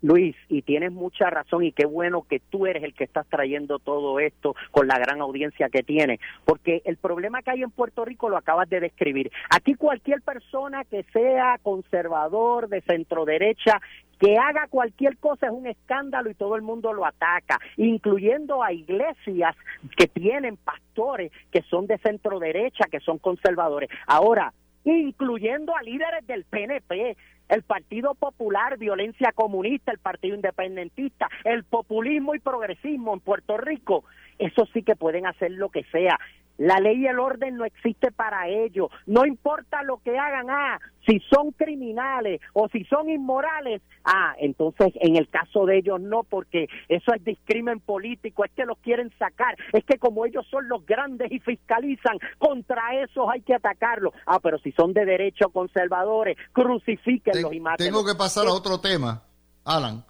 Luis, 0.00 0.36
y 0.48 0.62
tienes 0.62 0.92
mucha 0.92 1.28
razón 1.28 1.64
y 1.64 1.72
qué 1.72 1.84
bueno 1.84 2.24
que 2.28 2.38
tú 2.38 2.66
eres 2.66 2.84
el 2.84 2.94
que 2.94 3.04
estás 3.04 3.26
trayendo 3.28 3.78
todo 3.78 4.20
esto 4.20 4.54
con 4.70 4.86
la 4.86 4.98
gran 4.98 5.20
audiencia 5.20 5.68
que 5.68 5.82
tiene, 5.82 6.20
porque 6.44 6.82
el 6.84 6.96
problema 6.96 7.42
que 7.42 7.50
hay 7.50 7.62
en 7.62 7.70
Puerto 7.70 8.04
Rico 8.04 8.28
lo 8.28 8.36
acabas 8.36 8.68
de 8.68 8.80
describir. 8.80 9.30
Aquí 9.50 9.74
cualquier 9.74 10.22
persona 10.22 10.84
que 10.84 11.02
sea 11.12 11.58
conservador, 11.62 12.68
de 12.68 12.80
centro 12.82 13.24
derecha, 13.24 13.80
que 14.20 14.36
haga 14.36 14.66
cualquier 14.68 15.16
cosa 15.18 15.46
es 15.46 15.52
un 15.52 15.66
escándalo 15.66 16.30
y 16.30 16.34
todo 16.34 16.56
el 16.56 16.62
mundo 16.62 16.92
lo 16.92 17.04
ataca, 17.04 17.58
incluyendo 17.76 18.62
a 18.62 18.72
iglesias 18.72 19.56
que 19.96 20.08
tienen 20.08 20.56
pastores 20.56 21.32
que 21.52 21.62
son 21.62 21.86
de 21.86 21.98
centro 21.98 22.38
derecha, 22.38 22.86
que 22.90 23.00
son 23.00 23.18
conservadores. 23.18 23.88
Ahora, 24.06 24.52
incluyendo 24.84 25.76
a 25.76 25.82
líderes 25.82 26.26
del 26.26 26.44
PNP, 26.44 27.16
el 27.48 27.62
Partido 27.62 28.14
Popular, 28.14 28.78
violencia 28.78 29.32
comunista, 29.32 29.92
el 29.92 29.98
Partido 29.98 30.34
Independentista, 30.34 31.28
el 31.44 31.64
populismo 31.64 32.34
y 32.34 32.40
progresismo 32.40 33.14
en 33.14 33.20
Puerto 33.20 33.56
Rico, 33.56 34.04
eso 34.38 34.66
sí 34.72 34.82
que 34.82 34.96
pueden 34.96 35.26
hacer 35.26 35.52
lo 35.52 35.70
que 35.70 35.84
sea. 35.84 36.18
La 36.58 36.80
ley 36.80 37.02
y 37.02 37.06
el 37.06 37.20
orden 37.20 37.56
no 37.56 37.64
existe 37.64 38.10
para 38.10 38.48
ellos. 38.48 38.88
No 39.06 39.24
importa 39.24 39.84
lo 39.84 39.98
que 39.98 40.18
hagan, 40.18 40.50
ah, 40.50 40.80
si 41.06 41.20
son 41.30 41.52
criminales 41.52 42.40
o 42.52 42.68
si 42.68 42.84
son 42.84 43.08
inmorales, 43.08 43.80
ah, 44.04 44.34
entonces 44.38 44.92
en 44.96 45.16
el 45.16 45.28
caso 45.28 45.66
de 45.66 45.78
ellos 45.78 46.00
no, 46.00 46.24
porque 46.24 46.66
eso 46.88 47.14
es 47.14 47.24
discrimen 47.24 47.78
político, 47.78 48.44
es 48.44 48.50
que 48.52 48.66
los 48.66 48.76
quieren 48.78 49.12
sacar, 49.18 49.56
es 49.72 49.84
que 49.84 49.98
como 49.98 50.26
ellos 50.26 50.44
son 50.50 50.68
los 50.68 50.84
grandes 50.84 51.30
y 51.30 51.38
fiscalizan, 51.38 52.18
contra 52.38 53.02
esos 53.02 53.28
hay 53.32 53.40
que 53.42 53.54
atacarlos. 53.54 54.12
Ah, 54.26 54.40
pero 54.40 54.58
si 54.58 54.72
son 54.72 54.92
de 54.92 55.04
derecho 55.04 55.50
conservadores, 55.50 56.36
crucifíquenlos 56.52 57.52
y 57.52 57.60
maten. 57.60 57.86
Tengo 57.86 58.04
que 58.04 58.16
pasar 58.16 58.48
a 58.48 58.52
otro 58.52 58.80
tema, 58.80 59.22
Alan. 59.64 60.04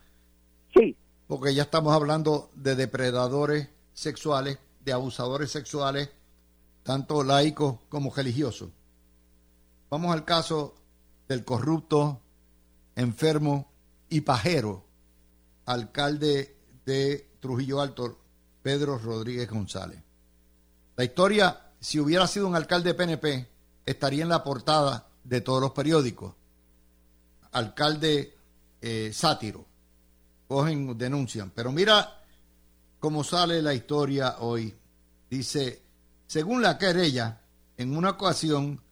Sí. 0.75 0.97
Porque 1.27 1.55
ya 1.55 1.65
estamos 1.65 1.93
hablando 1.95 2.49
de 2.55 2.75
depredadores 2.75 3.69
sexuales, 3.93 4.59
de 4.85 4.93
abusadores 4.95 5.51
sexuales 5.51 6.11
tanto 6.89 7.23
laico 7.23 7.83
como 7.91 8.11
religioso. 8.15 8.71
Vamos 9.91 10.11
al 10.11 10.25
caso 10.25 10.75
del 11.29 11.45
corrupto, 11.45 12.23
enfermo 12.97 13.71
y 14.09 14.23
pajero 14.23 14.87
alcalde 15.67 16.57
de 16.87 17.29
Trujillo 17.41 17.83
Alto, 17.83 18.19
Pedro 18.63 18.97
Rodríguez 18.97 19.51
González. 19.51 20.03
La 20.97 21.05
historia, 21.05 21.73
si 21.79 22.01
hubiera 22.01 22.27
sido 22.27 22.49
un 22.49 22.57
alcalde 22.57 22.95
PNP, 22.95 23.47
estaría 23.85 24.23
en 24.23 24.31
la 24.31 24.43
portada 24.43 25.11
de 25.25 25.43
todos 25.43 25.61
los 25.61 25.73
periódicos. 25.73 26.37
Alcalde 27.53 28.35
eh, 28.81 29.11
sátiro. 29.13 29.67
Cogen, 30.49 30.97
denuncian. 30.97 31.51
Pero 31.51 31.71
mira 31.71 32.23
cómo 32.99 33.23
sale 33.23 33.61
la 33.61 33.75
historia 33.75 34.37
hoy. 34.39 34.75
Dice, 35.29 35.83
según 36.29 36.61
la 36.61 36.77
querella, 36.77 37.41
en 37.79 37.97
una 37.97 38.11
ocasión, 38.11 38.83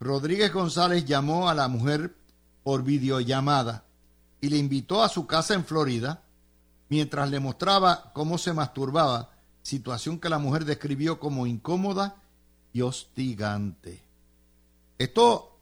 Rodríguez 0.00 0.50
González 0.50 1.04
llamó 1.04 1.50
a 1.50 1.54
la 1.54 1.68
mujer 1.68 2.16
por 2.64 2.82
videollamada 2.82 3.84
y 4.40 4.48
le 4.48 4.56
invitó 4.56 5.02
a 5.02 5.10
su 5.10 5.26
casa 5.26 5.52
en 5.52 5.66
Florida 5.66 6.22
mientras 6.88 7.30
le 7.30 7.38
mostraba 7.38 8.12
cómo 8.14 8.38
se 8.38 8.54
masturbaba, 8.54 9.30
situación 9.62 10.18
que 10.18 10.30
la 10.30 10.38
mujer 10.38 10.64
describió 10.64 11.20
como 11.20 11.46
incómoda 11.46 12.16
y 12.72 12.80
hostigante. 12.80 14.02
Esto 14.96 15.58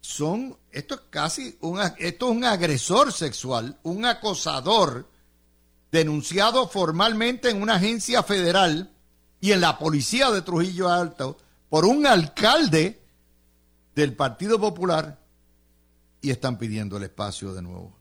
son, 0.00 0.56
esto 0.70 0.94
es 0.94 1.00
casi 1.10 1.58
un, 1.60 1.80
esto 1.98 2.30
es 2.30 2.36
un 2.36 2.44
agresor 2.44 3.12
sexual, 3.12 3.76
un 3.82 4.04
acosador 4.04 5.10
denunciado 5.90 6.68
formalmente 6.68 7.50
en 7.50 7.62
una 7.62 7.74
agencia 7.74 8.22
federal 8.22 8.92
y 9.40 9.52
en 9.52 9.60
la 9.60 9.78
policía 9.78 10.30
de 10.30 10.42
Trujillo 10.42 10.88
Alto 10.88 11.36
por 11.68 11.84
un 11.84 12.06
alcalde 12.06 13.00
del 13.94 14.14
Partido 14.14 14.58
Popular 14.58 15.18
y 16.20 16.30
están 16.30 16.58
pidiendo 16.58 16.96
el 16.96 17.04
espacio 17.04 17.52
de 17.52 17.62
nuevo. 17.62 17.96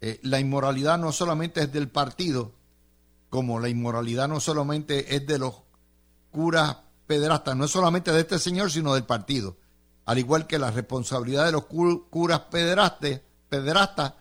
Eh, 0.00 0.18
la 0.22 0.40
inmoralidad 0.40 0.98
no 0.98 1.12
solamente 1.12 1.60
es 1.60 1.72
del 1.72 1.88
partido, 1.88 2.52
como 3.28 3.60
la 3.60 3.68
inmoralidad 3.68 4.28
no 4.28 4.40
solamente 4.40 5.14
es 5.14 5.26
de 5.26 5.38
los 5.38 5.62
curas 6.30 6.78
pederastas, 7.06 7.56
no 7.56 7.64
es 7.64 7.70
solamente 7.70 8.12
de 8.12 8.20
este 8.20 8.38
señor, 8.38 8.70
sino 8.70 8.94
del 8.94 9.04
partido. 9.04 9.56
Al 10.06 10.18
igual 10.18 10.46
que 10.46 10.58
la 10.58 10.70
responsabilidad 10.70 11.46
de 11.46 11.52
los 11.52 11.66
curas 11.66 12.40
pederastas, 12.50 13.20
pederastas 13.48 14.14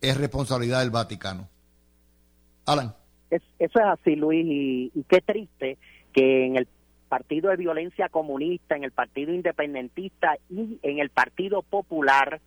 es 0.00 0.16
responsabilidad 0.16 0.80
del 0.80 0.90
Vaticano. 0.90 1.48
Alan. 2.64 2.94
eso 3.30 3.44
es 3.58 3.76
así, 3.76 4.16
Luis, 4.16 4.44
y 4.94 5.04
qué 5.08 5.20
triste 5.20 5.78
que 6.12 6.46
en 6.46 6.56
el 6.56 6.68
Partido 7.08 7.50
de 7.50 7.56
Violencia 7.56 8.08
Comunista, 8.08 8.76
en 8.76 8.84
el 8.84 8.92
Partido 8.92 9.32
Independentista 9.32 10.36
y 10.50 10.78
en 10.82 10.98
el 10.98 11.10
Partido 11.10 11.62
Popular 11.62 12.40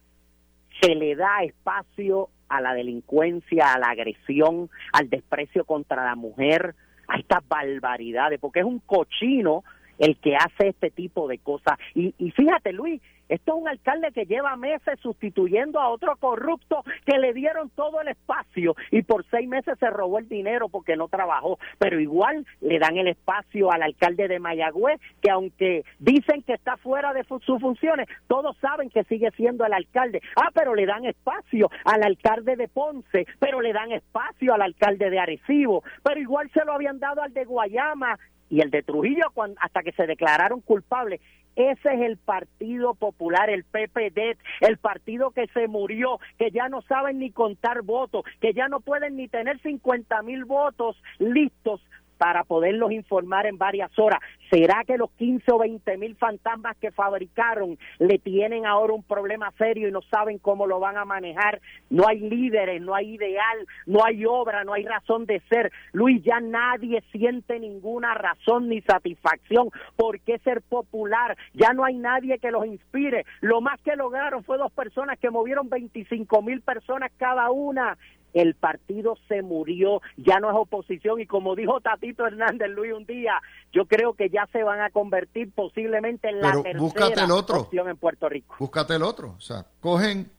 se 0.79 0.95
le 0.95 1.15
da 1.15 1.43
espacio 1.43 2.29
a 2.47 2.61
la 2.61 2.73
delincuencia, 2.73 3.73
a 3.73 3.79
la 3.79 3.87
agresión, 3.87 4.69
al 4.93 5.09
desprecio 5.09 5.65
contra 5.65 6.05
la 6.05 6.15
mujer, 6.15 6.75
a 7.07 7.17
estas 7.17 7.47
barbaridades, 7.47 8.39
porque 8.39 8.59
es 8.59 8.65
un 8.65 8.79
cochino 8.79 9.63
el 9.97 10.17
que 10.17 10.35
hace 10.35 10.69
este 10.69 10.89
tipo 10.89 11.27
de 11.27 11.37
cosas. 11.37 11.77
Y, 11.93 12.13
y 12.17 12.31
fíjate, 12.31 12.73
Luis, 12.73 13.01
esto 13.31 13.53
es 13.53 13.61
un 13.61 13.67
alcalde 13.69 14.11
que 14.11 14.25
lleva 14.25 14.57
meses 14.57 14.99
sustituyendo 14.99 15.79
a 15.79 15.87
otro 15.87 16.17
corrupto 16.17 16.83
que 17.05 17.17
le 17.17 17.33
dieron 17.33 17.69
todo 17.69 18.01
el 18.01 18.09
espacio 18.09 18.75
y 18.91 19.03
por 19.03 19.25
seis 19.31 19.47
meses 19.47 19.79
se 19.79 19.89
robó 19.89 20.19
el 20.19 20.27
dinero 20.27 20.67
porque 20.67 20.97
no 20.97 21.07
trabajó. 21.07 21.57
Pero 21.79 22.01
igual 22.01 22.45
le 22.59 22.77
dan 22.77 22.97
el 22.97 23.07
espacio 23.07 23.71
al 23.71 23.83
alcalde 23.83 24.27
de 24.27 24.39
Mayagüez, 24.39 24.99
que 25.21 25.31
aunque 25.31 25.85
dicen 25.99 26.43
que 26.43 26.53
está 26.53 26.75
fuera 26.75 27.13
de 27.13 27.23
sus 27.23 27.61
funciones, 27.61 28.09
todos 28.27 28.57
saben 28.57 28.89
que 28.89 29.05
sigue 29.05 29.31
siendo 29.31 29.65
el 29.65 29.73
alcalde. 29.73 30.21
Ah, 30.35 30.49
pero 30.53 30.75
le 30.75 30.85
dan 30.85 31.05
espacio 31.05 31.69
al 31.85 32.03
alcalde 32.03 32.57
de 32.57 32.67
Ponce, 32.67 33.25
pero 33.39 33.61
le 33.61 33.71
dan 33.71 33.93
espacio 33.93 34.53
al 34.53 34.61
alcalde 34.61 35.09
de 35.09 35.19
Arecibo, 35.19 35.83
pero 36.03 36.19
igual 36.19 36.51
se 36.53 36.65
lo 36.65 36.73
habían 36.73 36.99
dado 36.99 37.21
al 37.21 37.33
de 37.33 37.45
Guayama 37.45 38.19
y 38.51 38.59
el 38.59 38.69
de 38.69 38.83
Trujillo 38.83 39.31
hasta 39.59 39.81
que 39.81 39.93
se 39.93 40.05
declararon 40.05 40.61
culpables. 40.61 41.21
Ese 41.55 41.93
es 41.93 42.01
el 42.01 42.17
Partido 42.17 42.93
Popular, 42.93 43.49
el 43.49 43.63
PPD, 43.63 44.37
el 44.61 44.77
partido 44.77 45.31
que 45.31 45.47
se 45.47 45.67
murió, 45.67 46.19
que 46.37 46.51
ya 46.51 46.69
no 46.69 46.81
saben 46.83 47.19
ni 47.19 47.31
contar 47.31 47.81
votos, 47.81 48.23
que 48.39 48.53
ya 48.53 48.67
no 48.67 48.79
pueden 48.79 49.17
ni 49.17 49.27
tener 49.27 49.59
50 49.61 50.21
mil 50.21 50.45
votos 50.45 51.01
listos 51.19 51.81
para 52.21 52.43
poderlos 52.43 52.91
informar 52.91 53.47
en 53.47 53.57
varias 53.57 53.89
horas. 53.97 54.19
¿Será 54.51 54.83
que 54.85 54.95
los 54.95 55.09
15 55.13 55.53
o 55.53 55.57
20 55.57 55.97
mil 55.97 56.15
fantasmas 56.17 56.77
que 56.77 56.91
fabricaron 56.91 57.79
le 57.97 58.19
tienen 58.19 58.67
ahora 58.67 58.93
un 58.93 59.01
problema 59.01 59.51
serio 59.57 59.87
y 59.87 59.91
no 59.91 60.03
saben 60.03 60.37
cómo 60.37 60.67
lo 60.67 60.79
van 60.79 60.97
a 60.97 61.03
manejar? 61.03 61.59
No 61.89 62.07
hay 62.07 62.19
líderes, 62.19 62.79
no 62.79 62.93
hay 62.93 63.15
ideal, 63.15 63.65
no 63.87 64.05
hay 64.05 64.23
obra, 64.23 64.63
no 64.63 64.73
hay 64.73 64.83
razón 64.83 65.25
de 65.25 65.41
ser. 65.49 65.71
Luis, 65.93 66.21
ya 66.23 66.39
nadie 66.39 67.01
siente 67.11 67.59
ninguna 67.59 68.13
razón 68.13 68.69
ni 68.69 68.81
satisfacción 68.81 69.71
por 69.95 70.19
qué 70.19 70.37
ser 70.43 70.61
popular. 70.61 71.35
Ya 71.55 71.73
no 71.73 71.85
hay 71.85 71.97
nadie 71.97 72.37
que 72.37 72.51
los 72.51 72.67
inspire. 72.67 73.25
Lo 73.39 73.61
más 73.61 73.81
que 73.81 73.95
lograron 73.95 74.43
fue 74.43 74.59
dos 74.59 74.71
personas 74.73 75.17
que 75.17 75.31
movieron 75.31 75.69
25 75.69 76.43
mil 76.43 76.61
personas 76.61 77.11
cada 77.17 77.49
una 77.49 77.97
el 78.33 78.55
partido 78.55 79.17
se 79.27 79.41
murió, 79.41 80.01
ya 80.17 80.39
no 80.39 80.49
es 80.49 80.55
oposición 80.57 81.19
y 81.19 81.25
como 81.25 81.55
dijo 81.55 81.79
Tatito 81.81 82.25
Hernández 82.25 82.69
Luis 82.69 82.93
un 82.93 83.05
día, 83.05 83.33
yo 83.71 83.85
creo 83.85 84.13
que 84.13 84.29
ya 84.29 84.47
se 84.51 84.63
van 84.63 84.81
a 84.81 84.89
convertir 84.89 85.51
posiblemente 85.51 86.29
en 86.29 86.41
la 86.41 86.61
tercera 86.61 87.23
el 87.23 87.31
otro. 87.31 87.61
opción 87.61 87.89
en 87.89 87.97
Puerto 87.97 88.29
Rico. 88.29 88.55
Búscate 88.59 88.95
el 88.95 89.03
otro, 89.03 89.35
o 89.37 89.41
sea, 89.41 89.65
cogen 89.79 90.31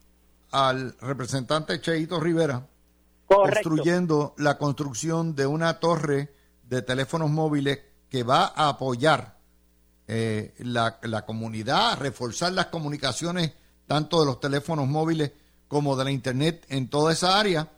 al 0.51 0.95
representante 1.01 1.81
Cheito 1.81 2.21
Rivera 2.21 2.67
construyendo 3.27 4.35
la 4.39 4.59
construcción 4.59 5.35
de 5.35 5.47
una 5.47 5.81
torre 5.81 6.29
de 6.69 6.83
teléfonos 6.83 7.31
móviles 7.31 7.81
que 8.11 8.23
va 8.23 8.53
a 8.55 8.69
apoyar 8.69 9.37
eh, 10.07 10.53
la, 10.59 10.99
la 11.03 11.25
comunidad, 11.25 11.99
reforzar 11.99 12.53
las 12.53 12.67
comunicaciones 12.67 13.53
tanto 13.87 14.21
de 14.21 14.27
los 14.27 14.41
teléfonos 14.41 14.87
móviles 14.87 15.33
como 15.69 15.97
de 15.97 16.05
la 16.05 16.11
internet 16.11 16.67
en 16.69 16.89
toda 16.89 17.13
esa 17.13 17.39
área 17.39 17.69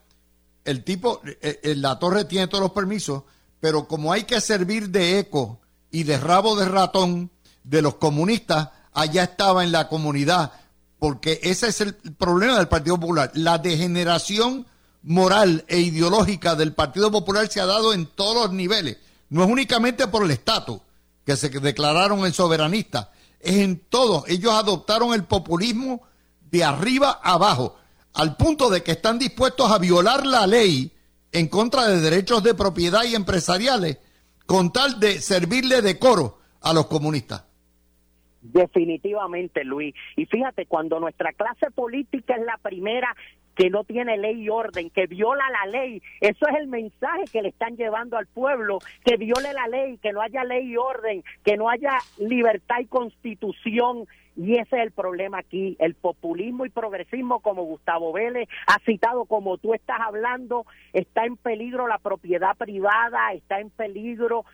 el 0.64 0.84
tipo, 0.84 1.20
eh, 1.24 1.60
eh, 1.62 1.74
la 1.76 1.98
torre 1.98 2.24
tiene 2.24 2.48
todos 2.48 2.62
los 2.62 2.72
permisos, 2.72 3.22
pero 3.60 3.86
como 3.86 4.12
hay 4.12 4.24
que 4.24 4.40
servir 4.40 4.90
de 4.90 5.18
eco 5.18 5.60
y 5.90 6.04
de 6.04 6.18
rabo 6.18 6.56
de 6.56 6.66
ratón 6.66 7.30
de 7.62 7.82
los 7.82 7.96
comunistas, 7.96 8.70
allá 8.92 9.24
estaba 9.24 9.64
en 9.64 9.72
la 9.72 9.88
comunidad, 9.88 10.52
porque 10.98 11.40
ese 11.42 11.68
es 11.68 11.80
el 11.80 11.94
problema 11.94 12.56
del 12.58 12.68
Partido 12.68 12.98
Popular. 12.98 13.30
La 13.34 13.58
degeneración 13.58 14.66
moral 15.02 15.64
e 15.68 15.80
ideológica 15.80 16.54
del 16.54 16.72
Partido 16.72 17.10
Popular 17.10 17.48
se 17.48 17.60
ha 17.60 17.66
dado 17.66 17.92
en 17.92 18.06
todos 18.06 18.46
los 18.46 18.52
niveles. 18.54 18.98
No 19.28 19.44
es 19.44 19.50
únicamente 19.50 20.06
por 20.08 20.24
el 20.24 20.30
estatus, 20.30 20.80
que 21.24 21.36
se 21.36 21.48
declararon 21.48 22.24
el 22.26 22.34
soberanista, 22.34 23.12
es 23.40 23.56
en 23.56 23.80
todo. 23.88 24.24
Ellos 24.26 24.52
adoptaron 24.52 25.14
el 25.14 25.24
populismo 25.24 26.02
de 26.50 26.64
arriba 26.64 27.20
abajo 27.22 27.76
al 28.14 28.36
punto 28.36 28.70
de 28.70 28.82
que 28.82 28.92
están 28.92 29.18
dispuestos 29.18 29.70
a 29.70 29.78
violar 29.78 30.24
la 30.24 30.46
ley 30.46 30.92
en 31.32 31.48
contra 31.48 31.88
de 31.88 32.00
derechos 32.00 32.42
de 32.42 32.54
propiedad 32.54 33.04
y 33.04 33.14
empresariales 33.14 33.98
con 34.46 34.72
tal 34.72 35.00
de 35.00 35.20
servirle 35.20 35.82
de 35.82 35.98
coro 35.98 36.38
a 36.60 36.72
los 36.72 36.86
comunistas. 36.86 37.44
Definitivamente, 38.40 39.64
Luis. 39.64 39.94
Y 40.16 40.26
fíjate, 40.26 40.66
cuando 40.66 41.00
nuestra 41.00 41.32
clase 41.32 41.70
política 41.70 42.34
es 42.36 42.44
la 42.44 42.58
primera 42.58 43.14
que 43.56 43.70
no 43.70 43.84
tiene 43.84 44.18
ley 44.18 44.42
y 44.42 44.48
orden, 44.48 44.90
que 44.90 45.06
viola 45.06 45.44
la 45.50 45.70
ley. 45.70 46.02
Eso 46.20 46.46
es 46.48 46.56
el 46.60 46.66
mensaje 46.66 47.24
que 47.32 47.42
le 47.42 47.48
están 47.48 47.76
llevando 47.76 48.16
al 48.16 48.26
pueblo, 48.26 48.78
que 49.04 49.16
viole 49.16 49.52
la 49.52 49.68
ley, 49.68 49.98
que 49.98 50.12
no 50.12 50.20
haya 50.20 50.44
ley 50.44 50.72
y 50.72 50.76
orden, 50.76 51.24
que 51.44 51.56
no 51.56 51.68
haya 51.68 51.98
libertad 52.18 52.80
y 52.80 52.86
constitución. 52.86 54.06
Y 54.37 54.55
ese 54.55 54.76
es 54.76 54.82
el 54.82 54.91
problema 54.91 55.39
aquí. 55.39 55.76
El 55.78 55.95
populismo 55.95 56.66
y 56.66 56.70
progresismo, 56.70 57.41
como 57.41 57.64
Gustavo 57.64 58.12
Vélez 58.12 58.49
ha 58.66 58.78
citado, 58.80 59.26
como 59.26 59.59
tú 59.59 59.74
estás 59.74 59.99
hablando, 60.01 60.66
está 60.93 61.24
en 61.24 61.37
peligro 61.37 61.87
la 61.87 61.99
propiedad 61.99 62.57
privada, 62.57 63.32
está 63.32 63.61
en 63.61 63.70
peligro 63.70 64.45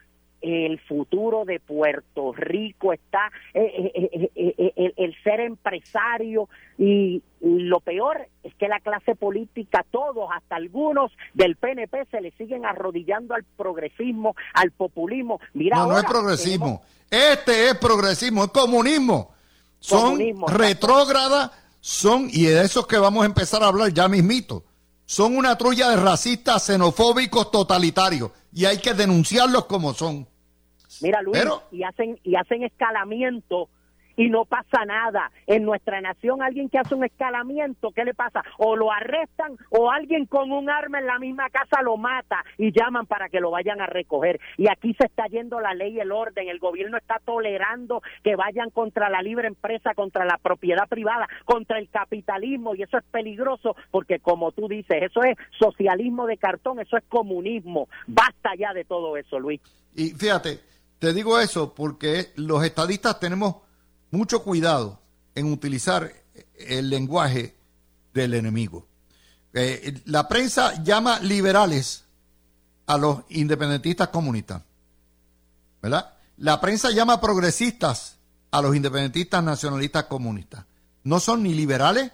el 0.40 0.80
futuro 0.80 1.44
de 1.44 1.60
Puerto 1.60 2.32
Rico, 2.32 2.92
está 2.92 3.30
eh, 3.52 3.92
eh, 3.94 4.30
eh, 4.34 4.92
el, 4.96 5.14
ser 5.22 5.40
empresario 5.40 6.48
y 6.78 7.22
lo 7.40 7.80
peor 7.80 8.26
es 8.42 8.54
que 8.54 8.68
la 8.68 8.80
clase 8.80 9.14
política, 9.14 9.84
todos, 9.90 10.30
hasta 10.34 10.56
algunos 10.56 11.12
del 11.34 11.56
PNP, 11.56 12.06
se 12.10 12.20
le 12.20 12.30
siguen 12.32 12.64
arrodillando 12.64 13.34
al 13.34 13.44
progresismo, 13.56 14.34
al 14.54 14.70
populismo. 14.70 15.40
Mira, 15.52 15.76
no, 15.76 15.88
no 15.88 15.98
es 15.98 16.04
progresismo. 16.04 16.82
Este 17.10 17.68
es 17.68 17.74
progresismo, 17.74 18.44
es 18.44 18.50
comunismo. 18.50 19.34
Son 19.80 20.18
retrógradas, 20.46 21.50
son, 21.80 22.28
y 22.30 22.44
de 22.44 22.62
esos 22.62 22.86
que 22.86 22.98
vamos 22.98 23.22
a 23.22 23.26
empezar 23.26 23.62
a 23.62 23.68
hablar 23.68 23.92
ya 23.92 24.08
mismito, 24.08 24.64
son 25.06 25.36
una 25.36 25.56
trulla 25.56 25.88
de 25.90 25.96
racistas, 25.96 26.64
xenofóbicos, 26.66 27.50
totalitarios, 27.50 28.30
y 28.52 28.66
hay 28.66 28.78
que 28.78 28.94
denunciarlos 28.94 29.64
como 29.64 29.94
son. 29.94 30.28
Mira, 31.00 31.22
Luis, 31.22 31.42
y 31.72 31.82
hacen 31.82 32.20
y 32.22 32.36
hacen 32.36 32.62
escalamiento 32.62 33.68
y 34.20 34.28
no 34.28 34.44
pasa 34.44 34.84
nada. 34.84 35.32
En 35.46 35.64
nuestra 35.64 36.02
nación 36.02 36.42
alguien 36.42 36.68
que 36.68 36.78
hace 36.78 36.94
un 36.94 37.04
escalamiento, 37.04 37.90
¿qué 37.90 38.04
le 38.04 38.12
pasa? 38.12 38.42
O 38.58 38.76
lo 38.76 38.92
arrestan 38.92 39.56
o 39.70 39.90
alguien 39.90 40.26
con 40.26 40.52
un 40.52 40.68
arma 40.68 40.98
en 40.98 41.06
la 41.06 41.18
misma 41.18 41.48
casa 41.48 41.80
lo 41.82 41.96
mata 41.96 42.44
y 42.58 42.70
llaman 42.70 43.06
para 43.06 43.30
que 43.30 43.40
lo 43.40 43.50
vayan 43.50 43.80
a 43.80 43.86
recoger. 43.86 44.38
Y 44.58 44.68
aquí 44.68 44.92
se 44.92 45.06
está 45.06 45.24
yendo 45.28 45.58
la 45.58 45.72
ley 45.72 45.96
y 45.96 46.00
el 46.00 46.12
orden. 46.12 46.50
El 46.50 46.58
gobierno 46.58 46.98
está 46.98 47.18
tolerando 47.24 48.02
que 48.22 48.36
vayan 48.36 48.68
contra 48.68 49.08
la 49.08 49.22
libre 49.22 49.48
empresa, 49.48 49.94
contra 49.94 50.26
la 50.26 50.36
propiedad 50.36 50.86
privada, 50.86 51.26
contra 51.46 51.78
el 51.78 51.88
capitalismo 51.88 52.74
y 52.74 52.82
eso 52.82 52.98
es 52.98 53.04
peligroso 53.04 53.74
porque 53.90 54.18
como 54.18 54.52
tú 54.52 54.68
dices, 54.68 55.02
eso 55.02 55.22
es 55.22 55.38
socialismo 55.58 56.26
de 56.26 56.36
cartón, 56.36 56.78
eso 56.78 56.98
es 56.98 57.04
comunismo. 57.08 57.88
Basta 58.06 58.50
ya 58.54 58.74
de 58.74 58.84
todo 58.84 59.16
eso, 59.16 59.38
Luis. 59.38 59.62
Y 59.94 60.10
fíjate, 60.10 60.60
te 60.98 61.14
digo 61.14 61.40
eso 61.40 61.74
porque 61.74 62.26
los 62.36 62.62
estadistas 62.62 63.18
tenemos 63.18 63.69
mucho 64.10 64.42
cuidado 64.42 65.00
en 65.34 65.52
utilizar 65.52 66.12
el 66.54 66.90
lenguaje 66.90 67.56
del 68.12 68.34
enemigo. 68.34 68.86
Eh, 69.52 70.00
la 70.04 70.28
prensa 70.28 70.82
llama 70.82 71.18
liberales 71.20 72.04
a 72.86 72.96
los 72.98 73.20
independentistas 73.30 74.08
comunistas, 74.08 74.62
¿verdad? 75.82 76.14
La 76.36 76.60
prensa 76.60 76.90
llama 76.90 77.20
progresistas 77.20 78.16
a 78.50 78.62
los 78.62 78.74
independentistas 78.74 79.42
nacionalistas 79.42 80.04
comunistas. 80.04 80.64
No 81.04 81.20
son 81.20 81.42
ni 81.42 81.54
liberales 81.54 82.10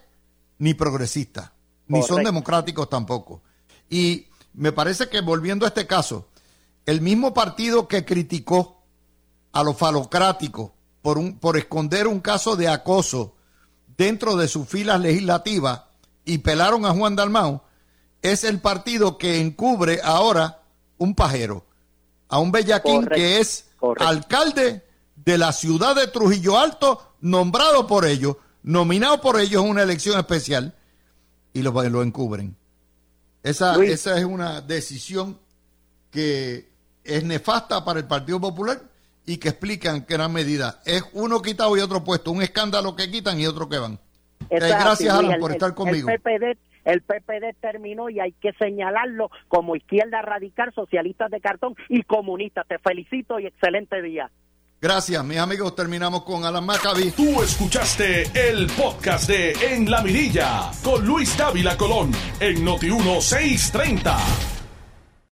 ni 0.58 0.74
progresistas, 0.74 1.50
ni 1.88 2.02
son 2.02 2.24
democráticos 2.24 2.88
tampoco. 2.88 3.42
Y 3.88 4.26
me 4.54 4.72
parece 4.72 5.08
que 5.08 5.20
volviendo 5.20 5.64
a 5.64 5.68
este 5.68 5.86
caso, 5.86 6.28
el 6.86 7.00
mismo 7.00 7.34
partido 7.34 7.88
que 7.88 8.04
criticó 8.04 8.82
a 9.52 9.62
los 9.62 9.76
falocráticos 9.76 10.70
por, 11.06 11.18
un, 11.18 11.38
por 11.38 11.56
esconder 11.56 12.08
un 12.08 12.18
caso 12.18 12.56
de 12.56 12.66
acoso 12.66 13.36
dentro 13.96 14.34
de 14.34 14.48
sus 14.48 14.66
filas 14.66 15.00
legislativas 15.00 15.82
y 16.24 16.38
pelaron 16.38 16.84
a 16.84 16.90
Juan 16.90 17.14
Dalmau, 17.14 17.62
es 18.22 18.42
el 18.42 18.58
partido 18.58 19.16
que 19.16 19.40
encubre 19.40 20.00
ahora 20.02 20.62
un 20.98 21.14
pajero, 21.14 21.64
a 22.28 22.40
un 22.40 22.50
bellaquín 22.50 23.06
que 23.06 23.38
es 23.38 23.66
alcalde 24.00 24.84
de 25.14 25.38
la 25.38 25.52
ciudad 25.52 25.94
de 25.94 26.08
Trujillo 26.08 26.58
Alto, 26.58 27.12
nombrado 27.20 27.86
por 27.86 28.04
ellos, 28.04 28.38
nominado 28.64 29.20
por 29.20 29.38
ellos 29.38 29.62
en 29.62 29.70
una 29.70 29.84
elección 29.84 30.18
especial, 30.18 30.74
y 31.52 31.62
lo, 31.62 31.70
lo 31.88 32.02
encubren. 32.02 32.56
Esa, 33.44 33.80
esa 33.84 34.18
es 34.18 34.24
una 34.24 34.60
decisión 34.60 35.38
que 36.10 36.68
es 37.04 37.22
nefasta 37.22 37.84
para 37.84 38.00
el 38.00 38.08
Partido 38.08 38.40
Popular 38.40 38.95
y 39.26 39.38
que 39.38 39.48
explican 39.48 40.04
que 40.04 40.14
gran 40.14 40.32
medida 40.32 40.80
es 40.86 41.02
uno 41.12 41.42
quitado 41.42 41.76
y 41.76 41.80
otro 41.80 42.04
puesto, 42.04 42.30
un 42.30 42.42
escándalo 42.42 42.94
que 42.94 43.10
quitan 43.10 43.38
y 43.38 43.46
otro 43.46 43.68
que 43.68 43.78
van. 43.78 43.98
Eh, 44.48 44.58
gracias, 44.60 45.12
Alan, 45.12 45.40
por 45.40 45.50
estar 45.50 45.74
conmigo. 45.74 46.08
El 46.08 46.20
PPD, 46.20 46.58
el 46.84 47.02
PPD 47.02 47.60
terminó 47.60 48.08
y 48.08 48.20
hay 48.20 48.32
que 48.32 48.52
señalarlo 48.52 49.30
como 49.48 49.74
izquierda 49.74 50.22
radical, 50.22 50.72
socialistas 50.72 51.30
de 51.30 51.40
cartón 51.40 51.74
y 51.88 52.02
comunistas. 52.02 52.66
Te 52.68 52.78
felicito 52.78 53.40
y 53.40 53.46
excelente 53.46 54.00
día. 54.00 54.30
Gracias, 54.80 55.24
mis 55.24 55.38
amigos. 55.38 55.74
Terminamos 55.74 56.22
con 56.22 56.44
Alan 56.44 56.64
Maccabi. 56.64 57.10
Tú 57.10 57.42
escuchaste 57.42 58.24
el 58.48 58.66
podcast 58.68 59.28
de 59.28 59.52
En 59.72 59.90
la 59.90 60.02
Mirilla 60.02 60.70
con 60.84 61.04
Luis 61.04 61.36
Dávila 61.36 61.76
Colón 61.76 62.12
en 62.40 62.64
Noti 62.64 62.90
1630. 62.90 64.55